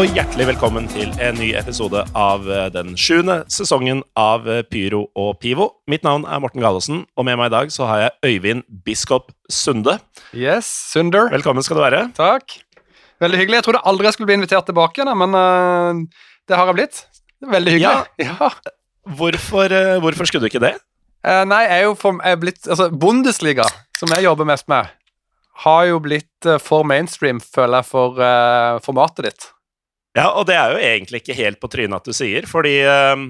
[0.00, 5.02] Og hjertelig velkommen til en ny episode av eh, den sjuende sesongen av eh, Pyro
[5.18, 5.66] og Pivo.
[5.92, 9.28] Mitt navn er Morten Gallosen, og med meg i dag så har jeg Øyvind Biskop
[9.52, 9.98] Sunde.
[10.32, 11.28] Yes, Sunder.
[11.34, 12.00] Velkommen skal du være.
[12.16, 12.56] Takk.
[13.20, 13.60] Veldig hyggelig.
[13.60, 17.04] Jeg trodde aldri jeg skulle bli invitert tilbake, da, men øh, det har jeg blitt.
[17.58, 18.08] Veldig hyggelig.
[18.24, 18.50] Ja.
[19.20, 20.74] Hvorfor, eh, hvorfor skulle du ikke det?
[21.28, 23.68] Eh, nei, jeg er jo for, jeg er blitt Altså, Bundesliga,
[24.00, 24.88] som jeg jobber mest med,
[25.68, 29.50] har jo blitt eh, for mainstream, føler jeg, for eh, formatet ditt.
[30.16, 33.26] Ja, og det er jo egentlig ikke helt på trynet at du sier, fordi eh,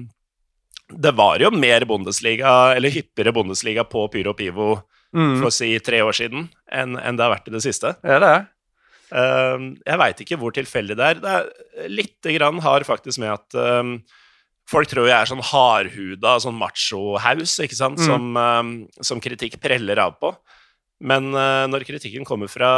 [0.91, 4.79] det var jo mer Bundesliga, eller hyppigere Bundesliga på Pyro Pivo
[5.11, 5.41] Mm.
[5.41, 7.89] for å si tre år siden enn en det har vært i det siste.
[8.07, 8.29] Ja, det?
[9.11, 11.19] Eh, jeg veit ikke hvor tilfeldig det er.
[11.19, 13.89] Det er Lite grann har faktisk med at eh,
[14.71, 18.07] folk tror jeg er sånn hardhuda, sånn macho-haus, ikke sant, Mm.
[18.07, 20.31] som, som kritikk preller av på.
[21.03, 22.71] Men eh, når kritikken kommer fra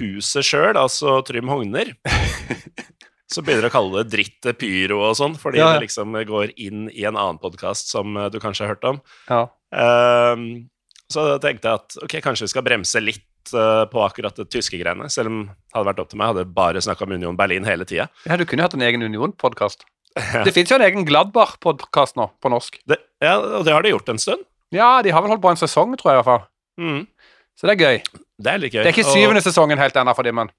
[0.00, 1.92] huset sjøl, altså Trym Hogner,
[3.30, 5.78] så begynner de å kalle det dritt pyro og sånn, fordi Ja, ja.
[5.78, 9.00] det liksom går inn i en annen podkast som eh, du kanskje har hørt om.
[9.30, 9.44] Ja.
[9.70, 10.68] Um,
[11.10, 14.78] så tenkte jeg at ok, kanskje vi skal bremse litt uh, på akkurat det tyske
[14.78, 15.08] greiene.
[15.10, 17.66] Selv om det hadde vært opp til meg, hadde jeg bare snakka om Union Berlin
[17.66, 18.08] hele tida.
[18.26, 19.86] ja, du kunne hatt en egen Union-podkast.
[20.44, 22.80] Det fins jo en egen Gladbach-podkast nå, på norsk.
[22.90, 24.42] Det, ja, og det har de gjort en stund.
[24.74, 26.42] Ja, de har vel holdt på en sesong, tror jeg i hvert fall.
[26.82, 27.00] Mm,
[27.58, 28.02] Så det er gøy.
[28.42, 28.82] det er litt gøy.
[28.82, 30.50] Det er ikke Og- syvende sesongen helt ennå for dem, men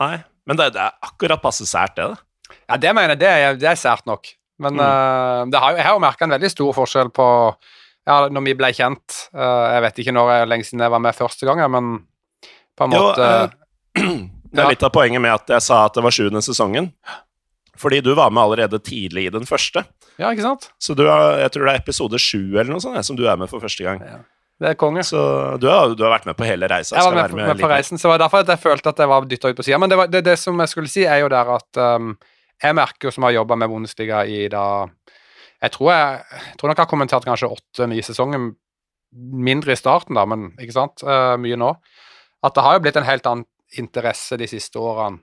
[0.00, 2.08] Nei, men det, det er akkurat passe sært, det.
[2.10, 2.54] da.
[2.70, 4.32] Ja, det mener jeg, det er, det er sært nok.
[4.60, 4.80] Men Mm.
[4.80, 7.26] uh, det har, jeg har jo merka en veldig stor forskjell på
[8.06, 9.16] ja, når vi ble kjent.
[9.32, 11.90] Uh, jeg vet ikke når jeg, lenge siden jeg var med første gang, men
[12.76, 13.48] på en Jo, måte eh,
[14.50, 14.68] Det er Ja.
[14.72, 16.90] litt av poenget med at jeg sa at det var sjuende sesongen.
[17.78, 19.84] Fordi du var med allerede tidlig i den første.
[20.18, 20.66] Ja, ikke sant?
[20.82, 23.22] Så du har, jeg tror det er episode sju eller noe sånt jeg, som du
[23.30, 24.02] er med for første gang.
[24.60, 25.02] Det er konge.
[25.06, 25.20] Så
[25.60, 26.98] du har, du har vært med på hele reisa.
[26.98, 28.98] Jeg var med, med med på reisen, så det var derfor at jeg følte at
[29.00, 29.78] jeg var dytta ut på sida.
[29.80, 32.10] Men det, var, det, det som jeg skulle si, er jo der at um,
[32.60, 34.64] jeg merker jo som har jobba med Bundesliga i da
[35.60, 38.52] Jeg tror jeg, jeg tror nok jeg har kommentert kanskje åtte-ni sesonger,
[39.48, 41.72] mindre i starten, da, men ikke sant, uh, mye nå.
[42.44, 43.48] At det har jo blitt en helt annen
[43.80, 45.20] interesse de siste årene,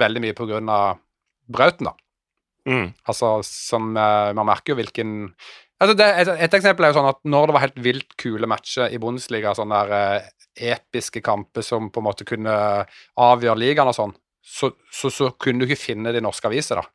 [0.00, 1.00] veldig mye på grunn av
[1.52, 1.96] Brauten, da.
[2.68, 2.92] Mm.
[3.10, 5.32] Altså, som uh, Man merker jo hvilken
[5.82, 8.48] altså det, et, et eksempel er jo sånn at når det var helt vilt kule
[8.50, 10.30] matcher i Bundesliga, sånne der eh,
[10.72, 12.54] episke kamper som på en måte kunne
[13.20, 16.80] avgjøre ligaen og sånn, så, så, så kunne du ikke finne det i norske aviser,
[16.82, 16.88] da.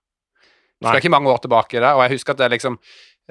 [0.78, 0.92] Nei.
[0.92, 2.76] er ikke mange år tilbake i det, og jeg husker at jeg liksom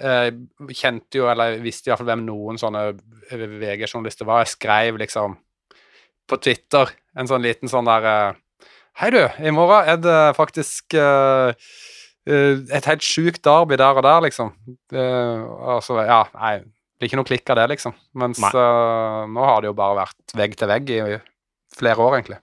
[0.03, 0.31] eh,
[0.75, 2.89] kjente jo, eller visste i hvert fall hvem noen sånne
[3.31, 4.43] VG-journalister var.
[4.43, 5.37] Jeg skrev liksom
[6.27, 8.43] på Twitter en sånn liten sånn der eh,
[8.97, 11.96] Hei, du, i morgen er det faktisk eh, eh,
[12.26, 14.50] et helt sjukt derby der og der, liksom.
[14.92, 16.56] Uh, altså, ja, nei,
[16.97, 17.92] det blir ikke noe klikk av det, liksom.
[18.16, 21.00] Mens eh, nå har det jo bare vært vegg til vegg i
[21.76, 22.38] flere år, egentlig.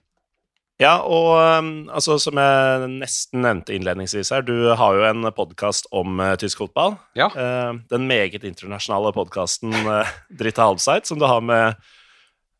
[0.81, 5.89] Ja, og um, altså, som jeg nesten nevnte innledningsvis her, du har jo en podkast
[5.89, 6.99] om uh, tysk fotball.
[7.17, 7.31] Ja.
[7.33, 11.73] Uh, den meget internasjonale podkasten uh, Dritte Halbseit, som du har med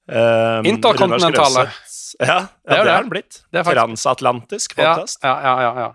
[0.10, 1.70] uh, Interkontinentale.
[2.18, 3.44] Ja, ja, Det det, er den blitt.
[3.54, 5.22] Transatlantisk podkast.
[5.22, 5.92] ja, ja, ja, ja.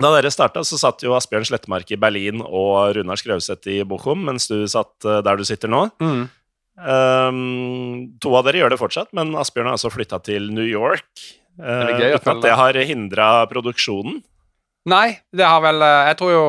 [0.00, 4.24] Da dere starta, så satt jo Asbjørn Slettmark i Berlin og Runar Skrauseth i Bochum,
[4.28, 5.86] mens du satt uh, der du sitter nå.
[6.00, 6.22] Mm.
[6.80, 7.42] Um,
[8.22, 11.08] to av dere gjør det fortsatt, men Asbjørn har altså flytta til New York.
[11.60, 14.22] Uh, gøy uten at det har hindra produksjonen.
[14.88, 16.44] Nei, det har vel eh, Jeg tror jo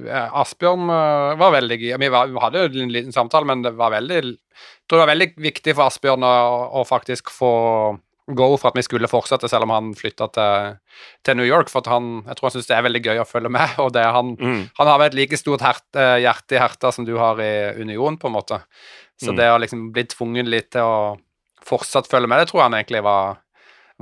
[0.00, 4.16] eh, Asbjørn eh, var veldig vi hadde jo en liten samtale, men det var veldig
[4.16, 6.32] Jeg tror det var veldig viktig for Asbjørn å,
[6.80, 7.52] å faktisk få
[8.30, 10.76] go for at vi skulle fortsette, selv om han flytta til,
[11.26, 11.68] til New York.
[11.72, 13.74] For han, jeg tror han syns det er veldig gøy å følge med.
[13.82, 14.60] Og det er han, Mm.
[14.78, 17.52] han har vel et like stort hert, eh, hjerte i herta som du har i
[17.82, 18.60] Union, på en måte.
[19.22, 19.36] Så Mm.
[19.36, 21.18] det å liksom bli tvungen litt til å
[21.62, 23.36] fortsatt følge med, det tror jeg han egentlig var,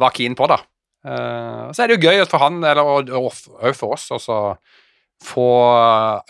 [0.00, 0.60] var keen på, da.
[1.04, 3.32] Uh, så er det jo gøy for han, eller og
[3.76, 4.56] for oss, også
[5.24, 5.46] få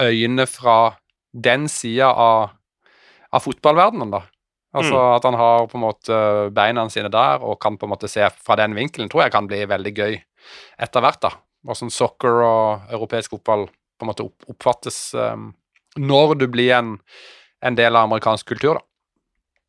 [0.01, 0.95] øyne fra
[1.35, 2.51] den sida av,
[3.33, 4.23] av fotballverdenen, da.
[4.77, 6.17] Altså At han har på en måte
[6.55, 9.49] beina sine der og kan på en måte se fra den vinkelen, tror jeg kan
[9.51, 10.19] bli veldig gøy
[10.79, 11.21] etter hvert.
[11.25, 11.33] da.
[11.67, 15.51] Hvordan soccer og europeisk fotball på en måte oppfattes um,
[15.99, 16.95] når du blir en,
[17.67, 18.79] en del av amerikansk kultur.
[18.79, 18.87] da.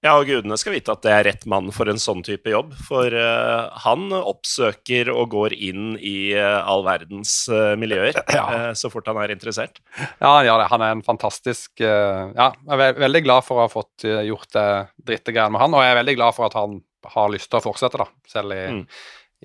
[0.02, 2.72] Ja, og gudene skal vite at det er rett mann for en sånn type jobb.
[2.88, 8.74] For uh, han oppsøker og går inn i uh, all verdens uh, miljøer ja.
[8.78, 9.78] så fort han er interessert.
[10.18, 10.70] Ja, han gjør det.
[10.74, 14.50] Han er en fantastisk Ja, jeg er ve veldig glad for å ha fått gjort
[14.56, 14.68] det
[15.06, 16.80] drittegreiene med han, og jeg er veldig glad for at han
[17.12, 18.82] har lyst til å fortsette, da, selv i, mm.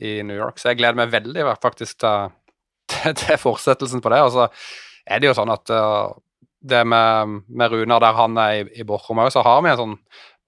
[0.09, 0.61] i New York.
[0.61, 2.33] Så jeg gleder meg veldig faktisk til,
[2.93, 4.23] til, til fortsettelsen på det.
[4.25, 4.49] Og så
[5.05, 5.73] er det jo sånn at
[6.67, 9.81] det med, med Runar der han er i, i Borchum òg, så har vi en
[9.83, 9.97] sånn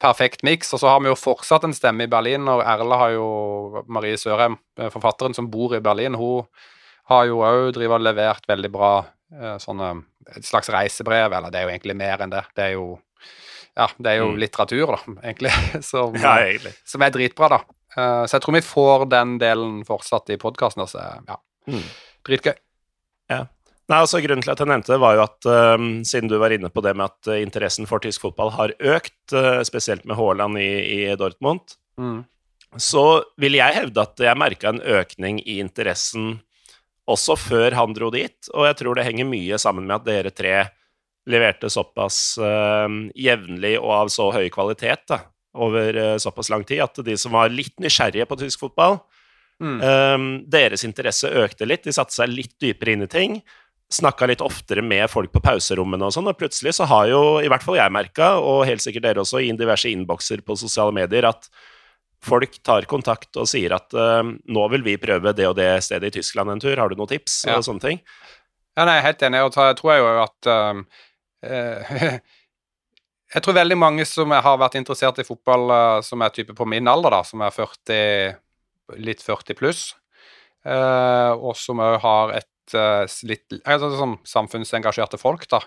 [0.03, 0.73] perfekt miks.
[0.75, 4.19] Og så har vi jo fortsatt en stemme i Berlin, og Erle har jo Marie
[4.21, 6.47] Sørheim, eh, forfatteren som bor i Berlin, hun
[7.09, 8.93] har jo òg levert veldig bra
[9.33, 10.05] eh, sånne
[10.37, 12.43] Et slags reisebrev, eller det er jo egentlig mer enn det.
[12.53, 12.99] Det er jo
[13.79, 14.39] ja, det er jo mm.
[14.43, 15.53] litteratur, da, egentlig,
[15.91, 16.75] som, ja, egentlig.
[16.85, 17.61] som er dritbra, da.
[18.29, 20.85] Så jeg tror vi får den delen fortsatt i podkasten.
[20.85, 21.39] Altså, ja.
[21.71, 21.87] Mm.
[22.29, 22.59] Dritgøy.
[23.89, 26.53] Nei, altså Grunnen til at jeg nevnte det, var jo at uh, siden du var
[26.53, 30.19] inne på det med at uh, interessen for tysk fotball har økt, uh, spesielt med
[30.19, 32.19] Haaland i, i Dortmund, mm.
[32.77, 33.07] så
[33.41, 36.35] vil jeg hevde at jeg merka en økning i interessen
[37.09, 38.37] også før han dro dit.
[38.53, 40.57] Og jeg tror det henger mye sammen med at dere tre
[41.29, 42.37] leverte såpass
[43.17, 45.19] jevnlig og av så høy kvalitet da,
[45.57, 48.99] over såpass lang tid at de som var litt nysgjerrige på tysk fotball,
[49.61, 50.45] mm.
[50.53, 51.85] deres interesse økte litt.
[51.89, 53.41] De satte seg litt dypere inn i ting
[53.89, 57.49] snakka litt oftere med folk på pauserommene og sånn, og plutselig så har jo i
[57.49, 61.25] hvert fall jeg merka, og helt sikkert dere også, i diverse innbokser på sosiale medier,
[61.29, 61.49] at
[62.25, 66.11] folk tar kontakt og sier at uh, nå vil vi prøve det og det stedet
[66.11, 67.45] i Tyskland en tur, har du noen tips?
[67.49, 67.57] Ja.
[67.57, 68.03] og sånne ting.
[68.77, 70.85] Ja, nei, helt enig, og jeg tror jo at um,
[71.47, 72.19] uh,
[73.29, 76.69] Jeg tror veldig mange som har vært interessert i fotball, uh, som er type på
[76.69, 78.37] min alder, da, som er 40,
[79.05, 79.89] litt 40 pluss,
[80.69, 85.63] og som òg har et litt altså, sånn samfunnsengasjerte folk, da.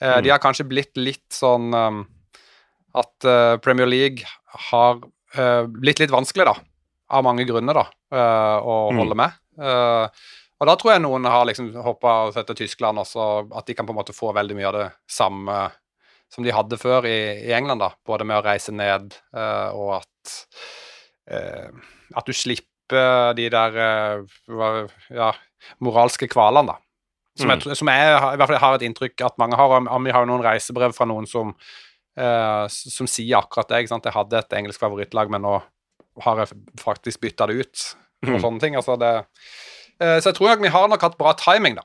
[0.00, 0.22] Uh, mm.
[0.26, 2.00] De har kanskje blitt litt sånn um,
[2.96, 4.26] at uh, Premier League
[4.70, 5.02] har
[5.68, 6.54] blitt litt vanskelig, da.
[7.12, 7.82] Av mange grunner, da,
[8.64, 9.00] å mm.
[9.02, 9.34] holde med.
[10.56, 13.26] og da tror jeg noen har liksom hoppa og sett til Tyskland også,
[13.58, 15.58] at de kan på en måte få veldig mye av det samme
[16.32, 17.18] som de hadde før i,
[17.50, 17.90] i England, da.
[18.08, 19.18] Både med å reise ned
[19.76, 20.32] og at
[22.16, 23.76] at du slipper de der
[25.12, 25.30] ja,
[25.84, 26.82] moralske kvalene, da.
[27.36, 27.76] Som, jeg, mm.
[27.76, 29.74] som jeg, i hvert fall har et inntrykk at mange har.
[29.84, 31.52] Vi har jo noen reisebrev fra noen som,
[32.16, 33.82] uh, som sier akkurat det.
[33.82, 34.08] ikke sant?
[34.08, 35.58] Jeg hadde et engelsk favorittlag, men nå
[36.24, 37.84] har jeg faktisk bytta det ut.
[38.24, 38.40] Og mm.
[38.46, 38.78] sånne ting.
[38.80, 39.12] Altså det,
[40.00, 41.84] uh, så jeg tror nok vi har nok hatt bra timing, da.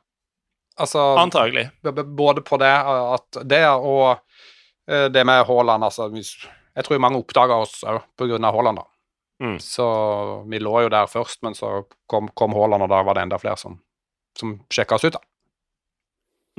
[0.79, 1.67] Altså, Antagelig.
[1.83, 5.83] Både på det, at det og uh, det med Haaland.
[5.83, 7.99] Altså, jeg tror mange oppdager oss òg
[8.39, 8.87] av Haaland, da.
[9.41, 9.57] Mm.
[9.63, 9.85] Så
[10.49, 13.41] vi lå jo der først, men så kom, kom Haaland, og da var det enda
[13.41, 13.79] flere som,
[14.38, 15.23] som sjekka oss ut, da.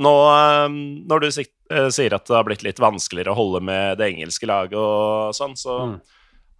[0.00, 4.00] Nå, ehm, når du eh, sier at det har blitt litt vanskeligere å holde med
[4.00, 5.96] det engelske laget og sånn, så mm.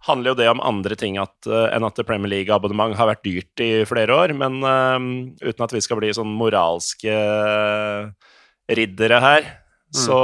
[0.09, 3.63] handler jo det om andre ting at, eh, enn at Premier League-abonnement har vært dyrt
[3.65, 4.35] i flere år.
[4.37, 5.09] Men um,
[5.41, 8.29] uten at vi skal bli sånn moralske eh,
[8.77, 9.97] riddere her, mm.
[10.05, 10.19] så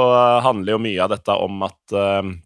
[0.46, 2.36] handler jo mye av dette om at um,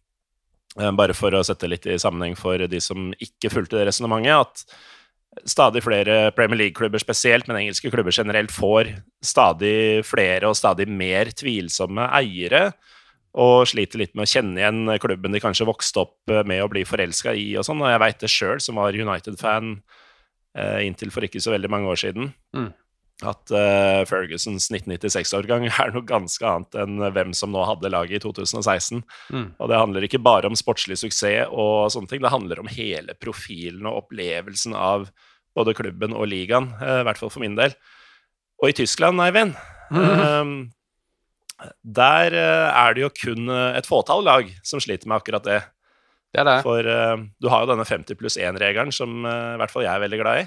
[0.75, 5.49] bare for å sette litt i sammenheng for de som ikke fulgte det resonnementet, at
[5.51, 8.93] stadig flere Premier League-klubber spesielt, men engelske klubber generelt, får
[9.25, 12.69] stadig flere og stadig mer tvilsomme eiere.
[13.35, 16.85] Og sliter litt med å kjenne igjen klubben de kanskje vokste opp med å bli
[16.87, 17.49] forelska i.
[17.59, 19.73] Og sånn, og jeg veit det sjøl, som var United-fan
[20.55, 22.31] eh, inntil for ikke så veldig mange år siden.
[22.55, 22.71] Mm
[23.23, 28.23] at uh, Fergusons 1996-årgang er noe ganske annet enn hvem som nå hadde laget i
[28.25, 29.05] 2016.
[29.31, 29.47] Mm.
[29.55, 33.15] Og det handler ikke bare om sportslig suksess og sånne ting, det handler om hele
[33.21, 35.11] profilen og opplevelsen av
[35.55, 37.77] både klubben og ligaen, uh, i hvert fall for min del.
[38.63, 39.55] Og i Tyskland, Eivind,
[39.95, 40.59] mm.
[41.55, 45.61] uh, der er det jo kun et fåtall lag som sliter med akkurat det.
[46.35, 46.57] Det det.
[46.67, 50.19] For du har jo denne 50 pluss 1-regelen, som i hvert fall jeg er veldig
[50.19, 50.45] glad i.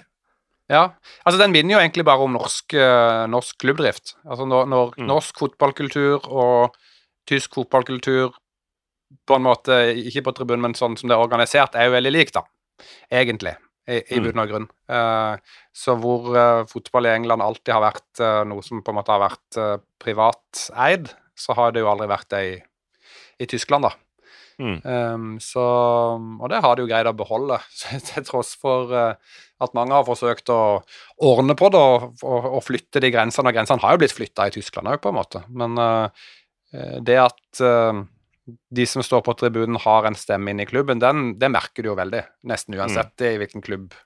[0.67, 0.81] Ja,
[1.23, 4.17] altså den minner jo egentlig bare om norsk, uh, norsk klubbdrift.
[4.27, 5.05] Altså når, når mm.
[5.07, 6.75] norsk fotballkultur og
[7.27, 8.35] tysk fotballkultur
[9.27, 12.11] på en måte, ikke på tribunen, men sånn som det er organisert, er jo veldig
[12.11, 12.43] lik, da.
[13.07, 13.53] Egentlig,
[13.87, 14.25] i, i mm.
[14.25, 14.67] bunn og grunn.
[14.91, 19.15] Uh, så hvor uh, fotball i England alltid har vært noe som på en måte
[19.15, 19.61] har vært
[20.03, 22.53] privateid, så har det jo aldri vært det i,
[23.45, 23.95] i Tyskland, da.
[24.57, 24.81] Mm.
[24.83, 25.63] Um, så,
[26.17, 27.59] og det har de jo greid å beholde,
[28.09, 30.59] til tross for uh, at mange har forsøkt å
[31.25, 33.49] ordne på det og, og, og flytte de grensene.
[33.49, 35.41] Og grensene har jo blitt flytta i Tyskland òg, på en måte.
[35.49, 36.27] Men uh,
[37.01, 38.03] det at uh,
[38.45, 41.91] de som står på tribunen, har en stemme inn i klubben, den, det merker du
[41.91, 42.21] jo veldig.
[42.47, 43.97] Nesten uansett i hvilken klubb.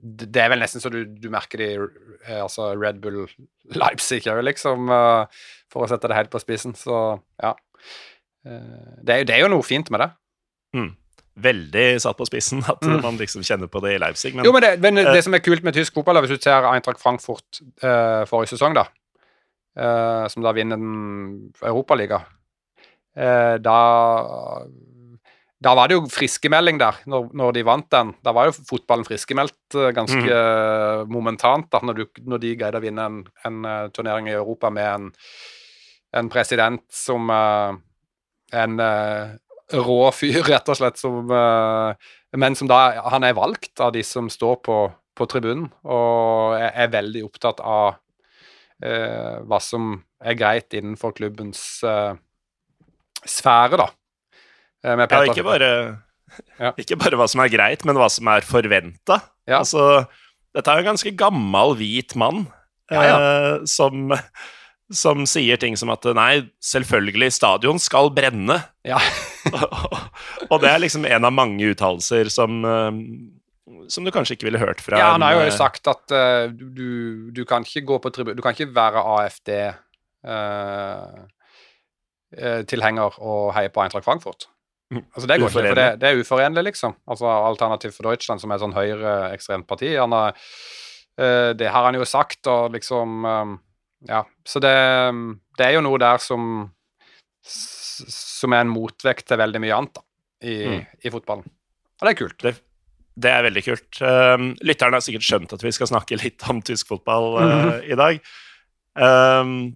[0.00, 3.26] Det er vel nesten så du, du merker det i altså Red Bull
[3.76, 6.74] Leipzig òg, liksom, Uh, for å sette det helt på spissen.
[6.74, 6.96] Så
[7.38, 7.54] ja.
[8.42, 10.08] Det er, det er jo noe fint med det.
[10.74, 10.88] Mm.
[11.40, 14.34] Veldig satt på spissen at man liksom kjenner på det i Leipzig.
[14.36, 16.38] Men, Jo, men det, men eh, det som er kult med tysk fotball, er hvis
[16.38, 18.86] du ser Eintracht Frankfurt uh, forrige sesong, da,
[19.80, 22.24] uh, som da vinner den Europaliga,
[23.16, 23.80] eh, da
[25.60, 28.14] da var det jo friskemelding der, når, når de vant den.
[28.24, 31.10] Da var jo fotballen friskmeldt eh, ganske mm.
[31.12, 34.88] momentant, da, når, du, når de greide å vinne en, en turnering i Europa med
[34.88, 35.10] en,
[36.16, 37.76] en president som uh,
[38.56, 39.36] En eh,
[39.74, 44.02] rå fyr, rett og slett, som eh, men som da Han er valgt av de
[44.06, 44.76] som står på,
[45.18, 47.96] på tribunen, og er, er veldig opptatt av
[48.84, 52.12] eh, hva som er greit innenfor klubbens eh,
[53.26, 53.88] sfære, da.
[54.84, 55.72] Eh, ja, ikke bare,
[56.60, 56.72] Ja.
[56.80, 59.20] ikke bare hva som er greit, men hva som er forventa.
[59.48, 59.60] Ja.
[59.64, 60.04] Altså,
[60.54, 62.44] dette er jo en ganske gammel, hvit mann
[62.90, 63.18] Ja, ja.
[63.18, 64.14] eh, som,
[64.94, 68.60] som sier ting som at nei, selvfølgelig, stadion skal brenne.
[68.86, 69.00] Ja.
[70.50, 72.92] og det er liksom en av mange uttalelser som eh,
[73.90, 76.44] som du kanskje ikke ville hørt fra ja, han har jo eh, sagt at uh,
[76.50, 81.28] du, du kan ikke gå på tribun Du kan ikke være AFD-tilhenger
[82.30, 84.42] uh, tilhenger og heie på Eintracht Frankfurt.
[84.90, 86.92] Altså Det går ikke, det, det er uforenlig, liksom.
[87.10, 90.30] Altså Alternativ for Deutschland, som er sånn høyreekstremt parti, han har,
[91.58, 93.52] det har han jo sagt, og liksom um,
[94.06, 94.20] Ja.
[94.46, 94.76] Så det,
[95.58, 96.42] det er jo noe der som
[98.08, 100.04] som er en motvekt til veldig mye annet da,
[100.42, 100.84] i, Mm.
[101.04, 101.46] i fotballen.
[102.00, 102.38] Og det er kult.
[102.46, 102.54] Det,
[103.20, 103.98] det er veldig kult.
[104.00, 107.98] Um, lytterne har sikkert skjønt at vi skal snakke litt om tysk fotball uh, i
[107.98, 108.22] dag.
[108.96, 109.74] Um,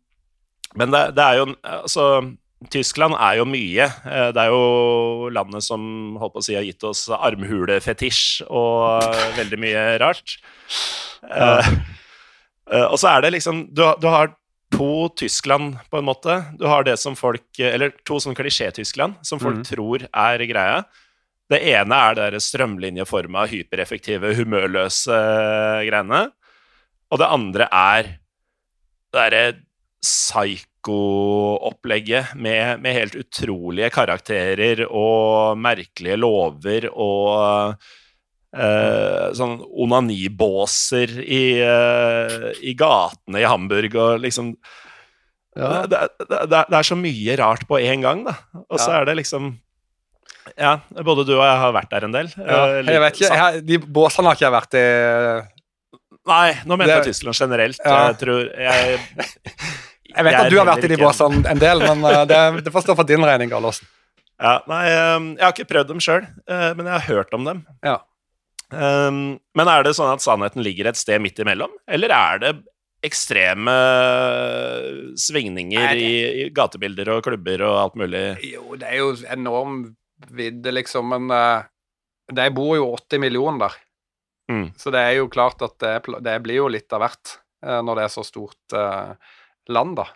[0.75, 2.07] men det, det er jo Altså,
[2.73, 3.85] Tyskland er jo mye.
[4.07, 9.05] Uh, det er jo landet som holdt på å si har gitt oss armhulefetisj og
[9.05, 10.39] uh, veldig mye rart.
[11.29, 11.59] Ja.
[11.61, 14.33] uh, og så er det liksom Du, du har
[14.75, 16.45] to Tyskland, på en måte.
[16.59, 19.67] Du har det som folk Eller to sånn klisjé-Tyskland, som folk mm.
[19.71, 20.83] tror er greia.
[21.51, 25.19] Det ene er det strømlinjeforma, hypereffektive, humørløse
[25.87, 26.23] greiene.
[27.13, 28.17] Og det andre er det
[29.15, 29.45] derre
[30.05, 37.75] psycho-opplegget med, med helt utrolige karakterer og merkelige lover og
[38.55, 44.55] eh, sånn onanibåser i, eh, i gatene i Hamburg og liksom
[45.55, 48.33] det, det, det, det er så mye rart på én gang, da.
[48.67, 49.01] Og så Ja.
[49.01, 49.53] er det liksom
[50.59, 52.27] Ja, både du og jeg har vært der en del.
[52.37, 54.87] Ja, Eh, jeg vet ikke, jeg, De båsene har ikke jeg vært i
[56.27, 57.79] Nei, nå mente jeg Tyskland generelt.
[57.85, 58.09] Ja.
[58.09, 58.99] Jeg tror jeg,
[60.15, 62.41] Jeg vet Jeg at du har vært i de båsene en del, men eh, det,
[62.65, 63.87] det får stå for din regning, Gallosen.
[64.41, 67.63] ja, Nei, eh, jeg har ikke prøvd dem sjøl, men jeg har hørt om dem.
[67.85, 67.99] Ja.
[68.75, 69.19] Um,
[69.57, 72.55] men er det sånn at sannheten ligger et sted midt imellom, eller er det
[73.05, 73.75] ekstreme
[75.21, 78.25] svingninger Nei, det- i, i gatebilder og klubber og alt mulig?
[78.49, 79.79] Jo, det er jo enorm
[80.35, 81.67] vidde, liksom, men uh,
[82.33, 83.79] de bor jo 80 millioner der.
[84.53, 84.67] Mm.
[84.77, 88.01] Så det er jo klart at det, det blir jo litt av hvert uh, når
[88.01, 89.17] det er så stort uh,
[89.73, 90.09] land, da.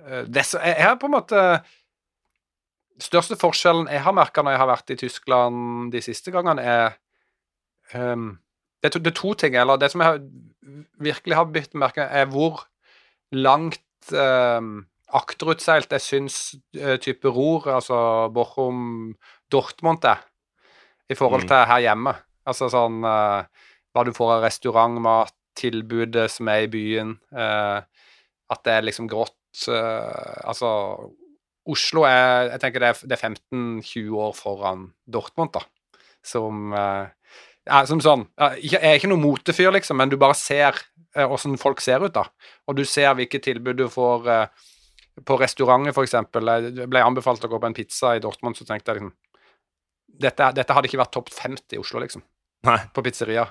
[0.00, 1.40] Eh, det så, jeg, jeg har på en måte
[3.02, 6.94] Største forskjellen jeg har merka når jeg har vært i Tyskland de siste gangene, er
[7.94, 8.38] ehm,
[8.82, 9.56] det, er to, ting.
[9.56, 10.22] Eller det som jeg har,
[11.02, 12.64] virkelig har bitt merke er hvor
[13.32, 16.38] langt um, akterutseilt jeg syns
[16.80, 19.14] uh, type ror, altså Bochum
[19.52, 20.22] Dortmund er,
[21.10, 21.48] i forhold Mm.
[21.48, 22.14] til her hjemme.
[22.46, 23.44] Altså sånn uh,
[23.92, 27.84] hva du får av restaurantmat, tilbudet som er i byen, uh,
[28.52, 29.36] at det er liksom grått
[29.68, 30.68] Altså
[31.68, 33.20] Oslo er jeg tenker det er, er
[33.52, 35.60] 15-20 år foran Dortmund, da.
[36.24, 36.72] Som
[37.68, 38.24] ja, som sånn
[38.62, 40.78] Jeg er ikke noen motefyr, liksom, men du bare ser
[41.16, 42.26] eh, åssen folk ser ut, da.
[42.66, 44.70] Og du ser hvilke tilbud du får eh,
[45.28, 46.50] på restauranter, eksempel.
[46.50, 49.14] Jeg ble anbefalt å gå på en pizza i Dortmund, så tenkte jeg liksom
[50.22, 52.20] Dette, dette hadde ikke vært topp 50 i Oslo, liksom
[52.68, 52.76] Nei.
[52.94, 53.46] på pizzeria.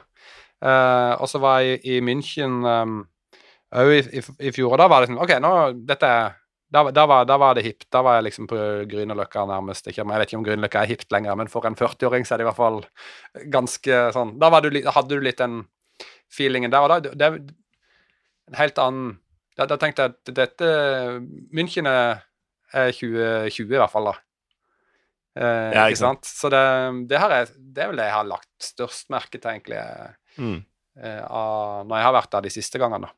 [0.62, 5.02] Eh, og så var jeg i München òg i, i, i fjor, og da var
[5.02, 5.52] det liksom OK, nå
[5.90, 6.36] dette er
[6.72, 7.86] da, da, var, da var det hipt.
[7.92, 8.58] Da var jeg liksom på
[8.92, 9.88] Grünerløkka nærmest.
[9.92, 12.42] Ikke, jeg vet ikke om Grünerløkka er hipt lenger, men for en 40-åring så er
[12.42, 12.80] det i hvert fall
[13.52, 15.66] ganske sånn Da var du, hadde du litt den
[16.32, 16.86] feelingen der.
[16.86, 19.12] Og da det er en helt annen
[19.60, 20.68] Da, da tenkte jeg at dette
[21.54, 22.22] München er
[22.72, 24.14] er 2020 i hvert fall, da.
[25.36, 26.24] Eh, Ja, ikke sant.
[26.24, 26.62] Så det,
[27.12, 29.82] det, jeg, det er vel det jeg har lagt størst merke til, egentlig,
[30.40, 30.62] Mm.
[31.04, 33.10] eh, av, når jeg har vært der de siste gangene.
[33.10, 33.12] da.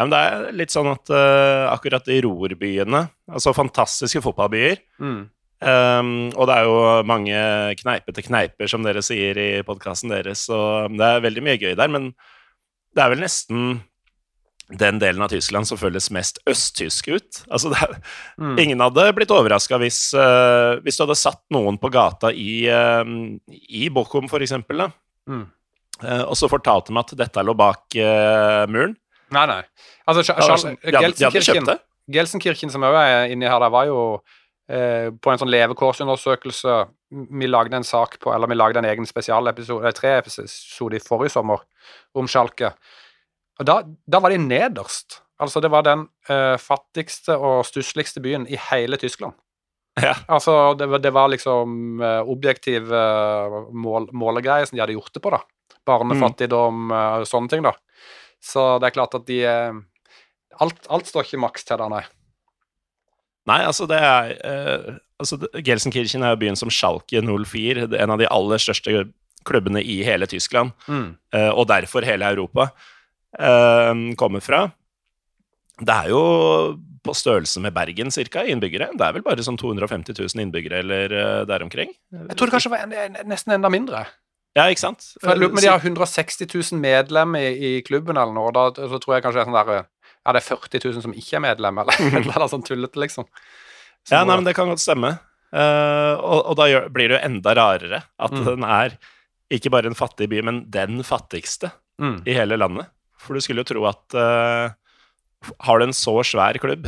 [0.00, 5.28] Ja, men det er litt sånn at uh, akkurat i rorbyene, altså fantastiske fotballbyer, Mm.
[5.60, 7.40] Um, og det er jo mange
[7.82, 11.90] kneipete kneiper, som dere sier i podkasten deres, og det er veldig mye gøy der,
[11.92, 12.06] men
[12.96, 13.82] det er vel nesten
[14.80, 17.42] den delen av Tyskland som føles mest østtysk ut.
[17.50, 17.96] Altså, er,
[18.40, 18.56] mm.
[18.62, 23.04] Ingen hadde blitt overraska hvis, uh, hvis du hadde satt noen på gata i, uh,
[23.50, 24.86] i Bochum, eksempel.
[25.28, 25.44] Mm.
[26.00, 28.00] Uh, og så fortalte de at dette lå bak
[28.70, 28.96] muren.
[29.34, 29.62] Nei, nei.
[30.10, 30.24] Altså,
[30.82, 31.68] Gelsenkirchen,
[32.10, 34.00] Gelsenkirchen, som òg er inni her, der var jo
[34.70, 36.78] eh, på en sånn levekårsundersøkelse
[37.10, 41.34] Vi lagde en sak på, eller vi lagde en egen spesialepisode, tre episoder i forrige
[41.34, 41.64] sommer
[42.14, 42.72] om Sjalke.
[43.58, 45.20] Og da, da var de nederst.
[45.40, 49.34] Altså, det var den eh, fattigste og stussligste byen i hele Tyskland.
[49.98, 50.14] Ja.
[50.28, 55.22] Altså, det, det, var liksom objektive objektiv uh, mål, målegreier som de hadde gjort det
[55.24, 55.40] på, da.
[55.88, 57.26] Barnefattigdom, mm.
[57.28, 57.74] sånne ting, da.
[58.40, 59.78] Så det er klart at de uh,
[60.64, 62.02] alt, alt, står ikke maks til der, nei.
[63.48, 64.34] Nei, altså det er
[65.18, 69.06] altså, Gelsenkirchen er byen som Schalke 04, en av de aller største
[69.48, 71.06] klubbene i hele Tyskland, mm.
[71.56, 72.68] og derfor hele Europa,
[74.20, 74.60] kommer fra.
[75.80, 76.20] Det er jo
[77.00, 78.90] på størrelse med Bergen cirka, innbyggere.
[78.96, 81.94] Det er vel bare sånn 250 000 innbyggere eller uh, der omkring.
[82.12, 84.04] Jeg tror det kanskje var en, nesten enda mindre.
[84.60, 85.06] Ja, ikke sant?
[85.16, 88.68] For jeg lurer på De har 160 000 medlemmer i, i, klubben eller noe, da
[88.76, 91.38] så tror jeg kanskje det er sånn der Ja, det er 40 000 som ikke
[91.38, 93.28] er medlem, eller et eller annet sånn tullete, liksom.
[94.04, 95.14] Så, ja, nei, men det kan godt stemme.
[95.50, 98.44] Uh, og, og, da gjør, blir det jo enda rarere at mm.
[98.46, 98.94] den er
[99.50, 102.20] ikke bare en fattig by, men den fattigste mm.
[102.28, 102.92] i hele landet.
[103.20, 104.70] For du skulle jo tro at uh,
[105.66, 106.86] har du en så svær klubb,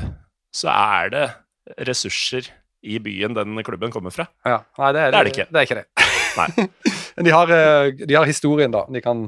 [0.55, 1.27] så er det
[1.89, 2.53] ressurser
[2.83, 4.29] i byen den klubben kommer fra.
[4.47, 5.49] Ja, Nei, det er det, det, er det ikke.
[5.49, 6.12] Det er ikke det.
[6.39, 6.67] Nei.
[7.17, 8.85] Men de har, eh, de har, historien, da.
[8.89, 9.25] De kan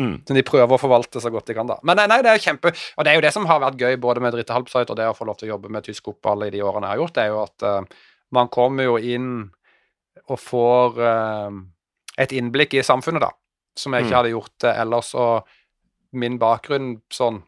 [0.00, 0.14] mm.
[0.28, 1.78] de prøver å forvalte så godt de kan, da.
[1.86, 3.98] Men nei, nei, det er kjempe Og det er jo det som har vært gøy
[4.02, 6.46] både med Dritte Halbzeit og det å få lov til å jobbe med tysk fotball
[6.48, 8.02] i de årene jeg har gjort, det er jo at uh,
[8.34, 9.30] man kommer jo inn
[10.24, 11.62] og får uh,
[12.20, 13.32] et innblikk i samfunnet, da,
[13.76, 14.18] som jeg ikke mm.
[14.20, 15.10] hadde gjort uh, ellers.
[15.18, 17.42] Og min bakgrunn sånn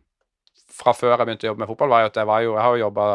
[0.76, 2.64] fra før jeg begynte å jobbe med fotball, var jo at jeg, var jo, jeg
[2.64, 3.06] har jo jobba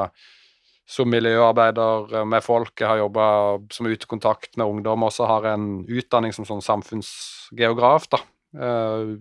[0.91, 3.25] som miljøarbeider eh, med folk, jeg har jobba
[3.73, 8.21] som utekontakt med ungdom, og så har jeg en utdanning som sånn samfunnsgeograf, da.
[8.59, 9.13] Eh,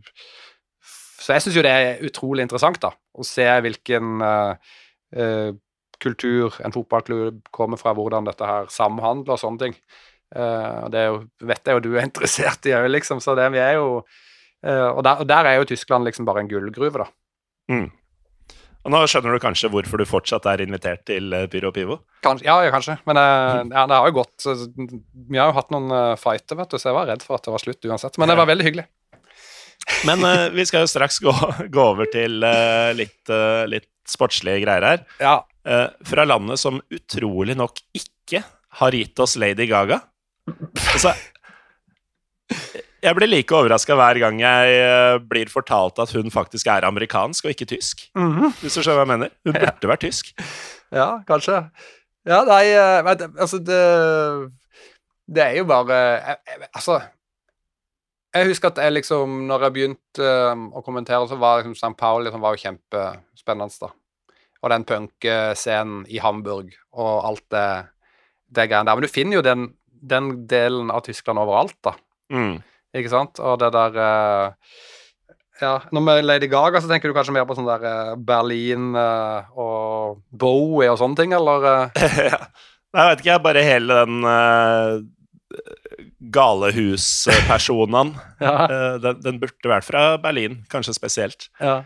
[1.20, 5.50] så jeg syns jo det er utrolig interessant, da, å se hvilken uh,
[6.00, 9.74] kultur en fotballklubb kommer fra, hvordan dette her samhandler og sånne ting.
[10.32, 11.02] Det
[11.44, 15.02] vet jeg jo du er interessert i òg, liksom, så det, vi er jo og,
[15.04, 17.10] der, og, der, er jo Tyskland liksom bare en gullgruve, da.
[17.68, 17.90] Mm.
[18.80, 21.98] Og nå skjønner du kanskje hvorfor du fortsatt er invitert til eh, Pyro Pivo?
[22.24, 22.96] Kanskje, ja, kanskje.
[23.08, 26.72] Men uh, ja, det har jo gått Vi har jo hatt noen uh, fighter, vet
[26.72, 28.16] du, så jeg var redd for at det var slutt uansett.
[28.20, 28.86] Men det var veldig hyggelig.
[30.08, 31.34] Men uh, vi skal jo straks gå,
[31.74, 32.40] gå over til
[32.96, 33.34] litt,
[33.68, 35.02] litt, sportslige greier her.
[35.22, 35.34] Ja.
[36.08, 38.40] fra landet som utrolig nok ikke
[38.80, 40.00] har gitt oss Lady Gaga.
[40.96, 41.12] Altså
[43.00, 47.46] jeg blir like overraska hver gang jeg eh, blir fortalt at hun faktisk er amerikansk
[47.46, 48.08] og ikke tysk.
[48.14, 48.52] Mm -hmm.
[48.60, 49.30] Hvis du skjønner hva jeg mener?
[49.44, 49.88] Hun burde ja.
[49.88, 50.32] vært tysk.
[50.92, 51.70] Ja, kanskje.
[52.26, 54.52] Ja, nei eh, Altså, det
[55.34, 56.36] Det er jo bare jeg,
[56.74, 57.00] Altså
[58.34, 60.28] Jeg husker at jeg liksom Når jeg begynte
[60.74, 61.96] å kommentere, så var liksom St.
[61.98, 63.88] Pauli liksom, var jo kjempespennende, da.
[64.62, 67.86] Og den punkescenen i Hamburg og alt det,
[68.54, 68.94] det greiene der.
[68.94, 71.94] Men du finner jo den, den delen av Tyskland overalt, da.
[72.30, 72.62] Mm.
[72.96, 73.38] Ikke sant?
[73.42, 74.74] Og det der uh,
[75.60, 78.90] Ja, når med Lady Gaga så tenker du kanskje mer på sånn der uh, Berlin
[78.96, 81.90] uh, og Bowie og sånne ting, eller?
[82.32, 82.42] ja.
[82.90, 83.42] Jeg vet ikke, jeg.
[83.44, 84.24] Bare hele den
[86.34, 88.16] galehuspersonen.
[88.42, 88.54] ja.
[89.02, 91.46] den, den, burde vært fra Berlin, kanskje spesielt.
[91.62, 91.84] Ja.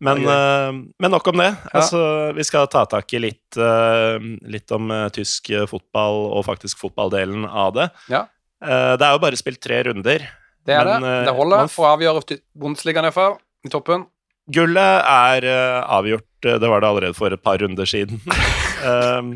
[0.00, 1.50] Men, uh, men, nok om det.
[1.50, 1.72] Ja.
[1.80, 2.00] Altså,
[2.36, 4.16] vi skal ta tak i litt, uh,
[4.48, 7.88] litt om uh, tysk fotball og faktisk fotballdelen av det.
[8.12, 8.26] Ja.
[8.64, 10.24] Eh, det er jo bare spilt tre runder.
[10.66, 11.14] Det er men, det.
[11.28, 14.06] Det eh, holder for å avgjøre Bundesligaen iallfall, i toppen.
[14.54, 18.20] Gullet er uh, avgjort, det var det allerede for et par runder siden.
[18.86, 19.32] um,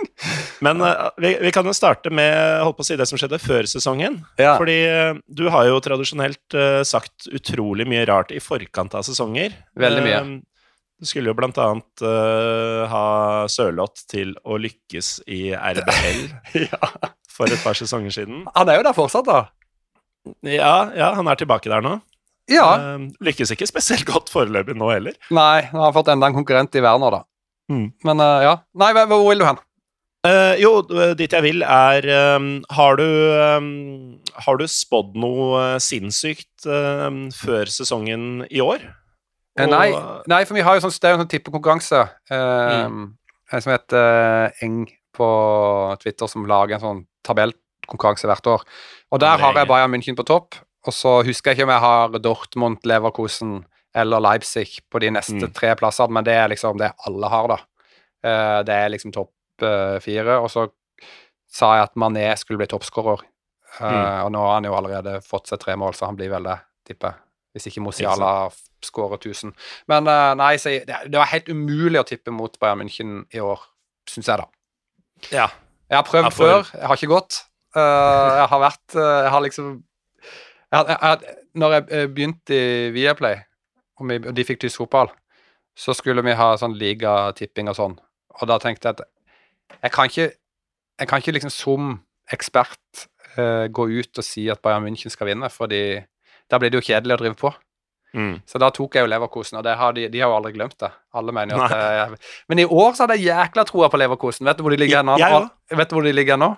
[0.66, 3.38] men uh, vi, vi, kan jo starte med holdt på å si, det som skjedde
[3.42, 4.18] før sesongen.
[4.42, 4.56] Ja.
[4.58, 9.54] Fordi uh, du har jo tradisjonelt sagt utrolig mye rart i forkant av sesonger.
[9.78, 10.22] Veldig mye.
[11.00, 12.02] Du skulle jo blant annet
[12.92, 13.04] ha
[13.48, 16.20] Sørloth til å lykkes i RBL.
[16.66, 18.44] ja for et par sesonger siden.
[18.56, 19.40] Han er jo der fortsatt, da.
[20.44, 21.96] Ja, ja han er tilbake der nå.
[22.50, 22.66] Ja.
[22.76, 25.16] Uh, lykkes ikke spesielt godt foreløpig nå heller.
[25.32, 27.24] Nei, han har fått enda en konkurrent i Werner, da.
[27.72, 27.90] Mm.
[28.06, 28.54] Men uh, ja.
[28.80, 29.60] Nei, hvor vil du hen?
[30.26, 30.72] Uh, jo,
[31.16, 32.04] dit jeg vil, er
[32.36, 33.70] um, Har du um,
[34.44, 38.84] Har du spådd noe sinnssykt um, før sesongen i år?
[39.64, 43.00] Og, nei, nei, for vi har jo sånn, det er jo en sånn tippekonkurranse mm.
[43.58, 44.84] som heter Eng
[45.16, 45.28] på
[46.02, 48.64] Twitter som lager en sånn tabellkonkurranse hvert år.
[49.10, 49.68] Og der er har jeg.
[49.68, 50.54] Bayern München på topp,
[50.86, 55.40] og så husker jeg ikke om jeg har Dortmund, Leverkusen eller Leipzig på de neste
[55.48, 55.52] Mm.
[55.52, 57.58] tre plassene, men det er liksom det alle har, da.
[58.22, 59.32] Eh, det er liksom topp
[59.66, 60.38] eh, fire.
[60.40, 60.68] Og så
[61.50, 63.26] sa jeg at Mané skulle bli toppskårer,
[63.80, 64.24] Eh, Mm.
[64.24, 66.56] og nå har han jo allerede fått seg tre mål, så han blir vel det,
[66.88, 67.14] tipper jeg.
[67.54, 69.52] Hvis ikke Mosiala f- skårer 1000.
[69.90, 73.62] Men eh, nei, jeg, det, var helt umulig å tippe mot Bayern München i år,
[74.08, 74.48] syns jeg, da.
[75.34, 75.48] Ja.
[75.90, 77.40] Jeg har prøvd jeg før, jeg har ikke gått.
[77.76, 79.66] Eh, jeg har vært eh, Jeg har liksom
[80.70, 83.40] jeg, jeg, Når jeg begynte i Viaplay,
[83.98, 85.10] og, og de fikk tysk fotball,
[85.78, 87.96] så skulle vi ha sånn ligatipping og sånn.
[88.40, 90.28] Og da tenkte jeg at jeg kan ikke,
[91.00, 91.90] jeg kan ikke liksom som
[92.30, 93.04] ekspert
[93.38, 96.00] uh, gå ut og si at Bayern München skal vinne, fordi
[96.50, 97.52] da blir det jo kjedelig å drive på.
[98.10, 98.40] Mm.
[98.46, 100.74] Så da tok jeg jo Leverkosen, og det har de, de har jo aldri glemt
[100.82, 100.90] det.
[101.14, 102.18] Alle mener at jeg,
[102.50, 104.48] Men i år så hadde jeg jækla troa på Leverkosen.
[104.48, 105.16] Vet du hvor de ligger nå?
[105.22, 105.44] Jeg.
[105.78, 106.50] Vet du hvor de ligger nå?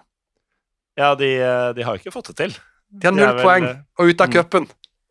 [0.99, 2.57] Ja, de, eh, de har jo ikke fått det til.
[2.93, 4.71] De har null vel, poeng eh, og ute av mm.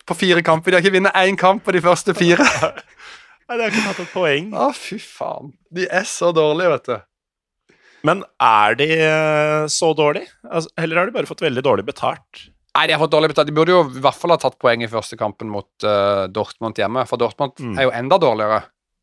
[0.10, 0.74] på fire kamper.
[0.74, 2.46] De har ikke vunnet én kamp på de første fire.
[3.50, 4.52] Nei, de har ikke tatt et poeng.
[4.54, 5.54] Å, fy faen.
[5.74, 7.08] De er så dårlige, vet du.
[8.08, 10.32] Men er de eh, så dårlige?
[10.50, 12.46] Altså, eller har de bare fått veldig dårlig betalt?
[12.78, 13.50] Nei, de har fått dårlig betalt.
[13.50, 16.80] De burde jo i hvert fall ha tatt poeng i første kampen mot uh, Dortmund
[16.80, 17.74] hjemme, for Dortmund Mm.
[17.78, 18.62] er jo enda dårligere.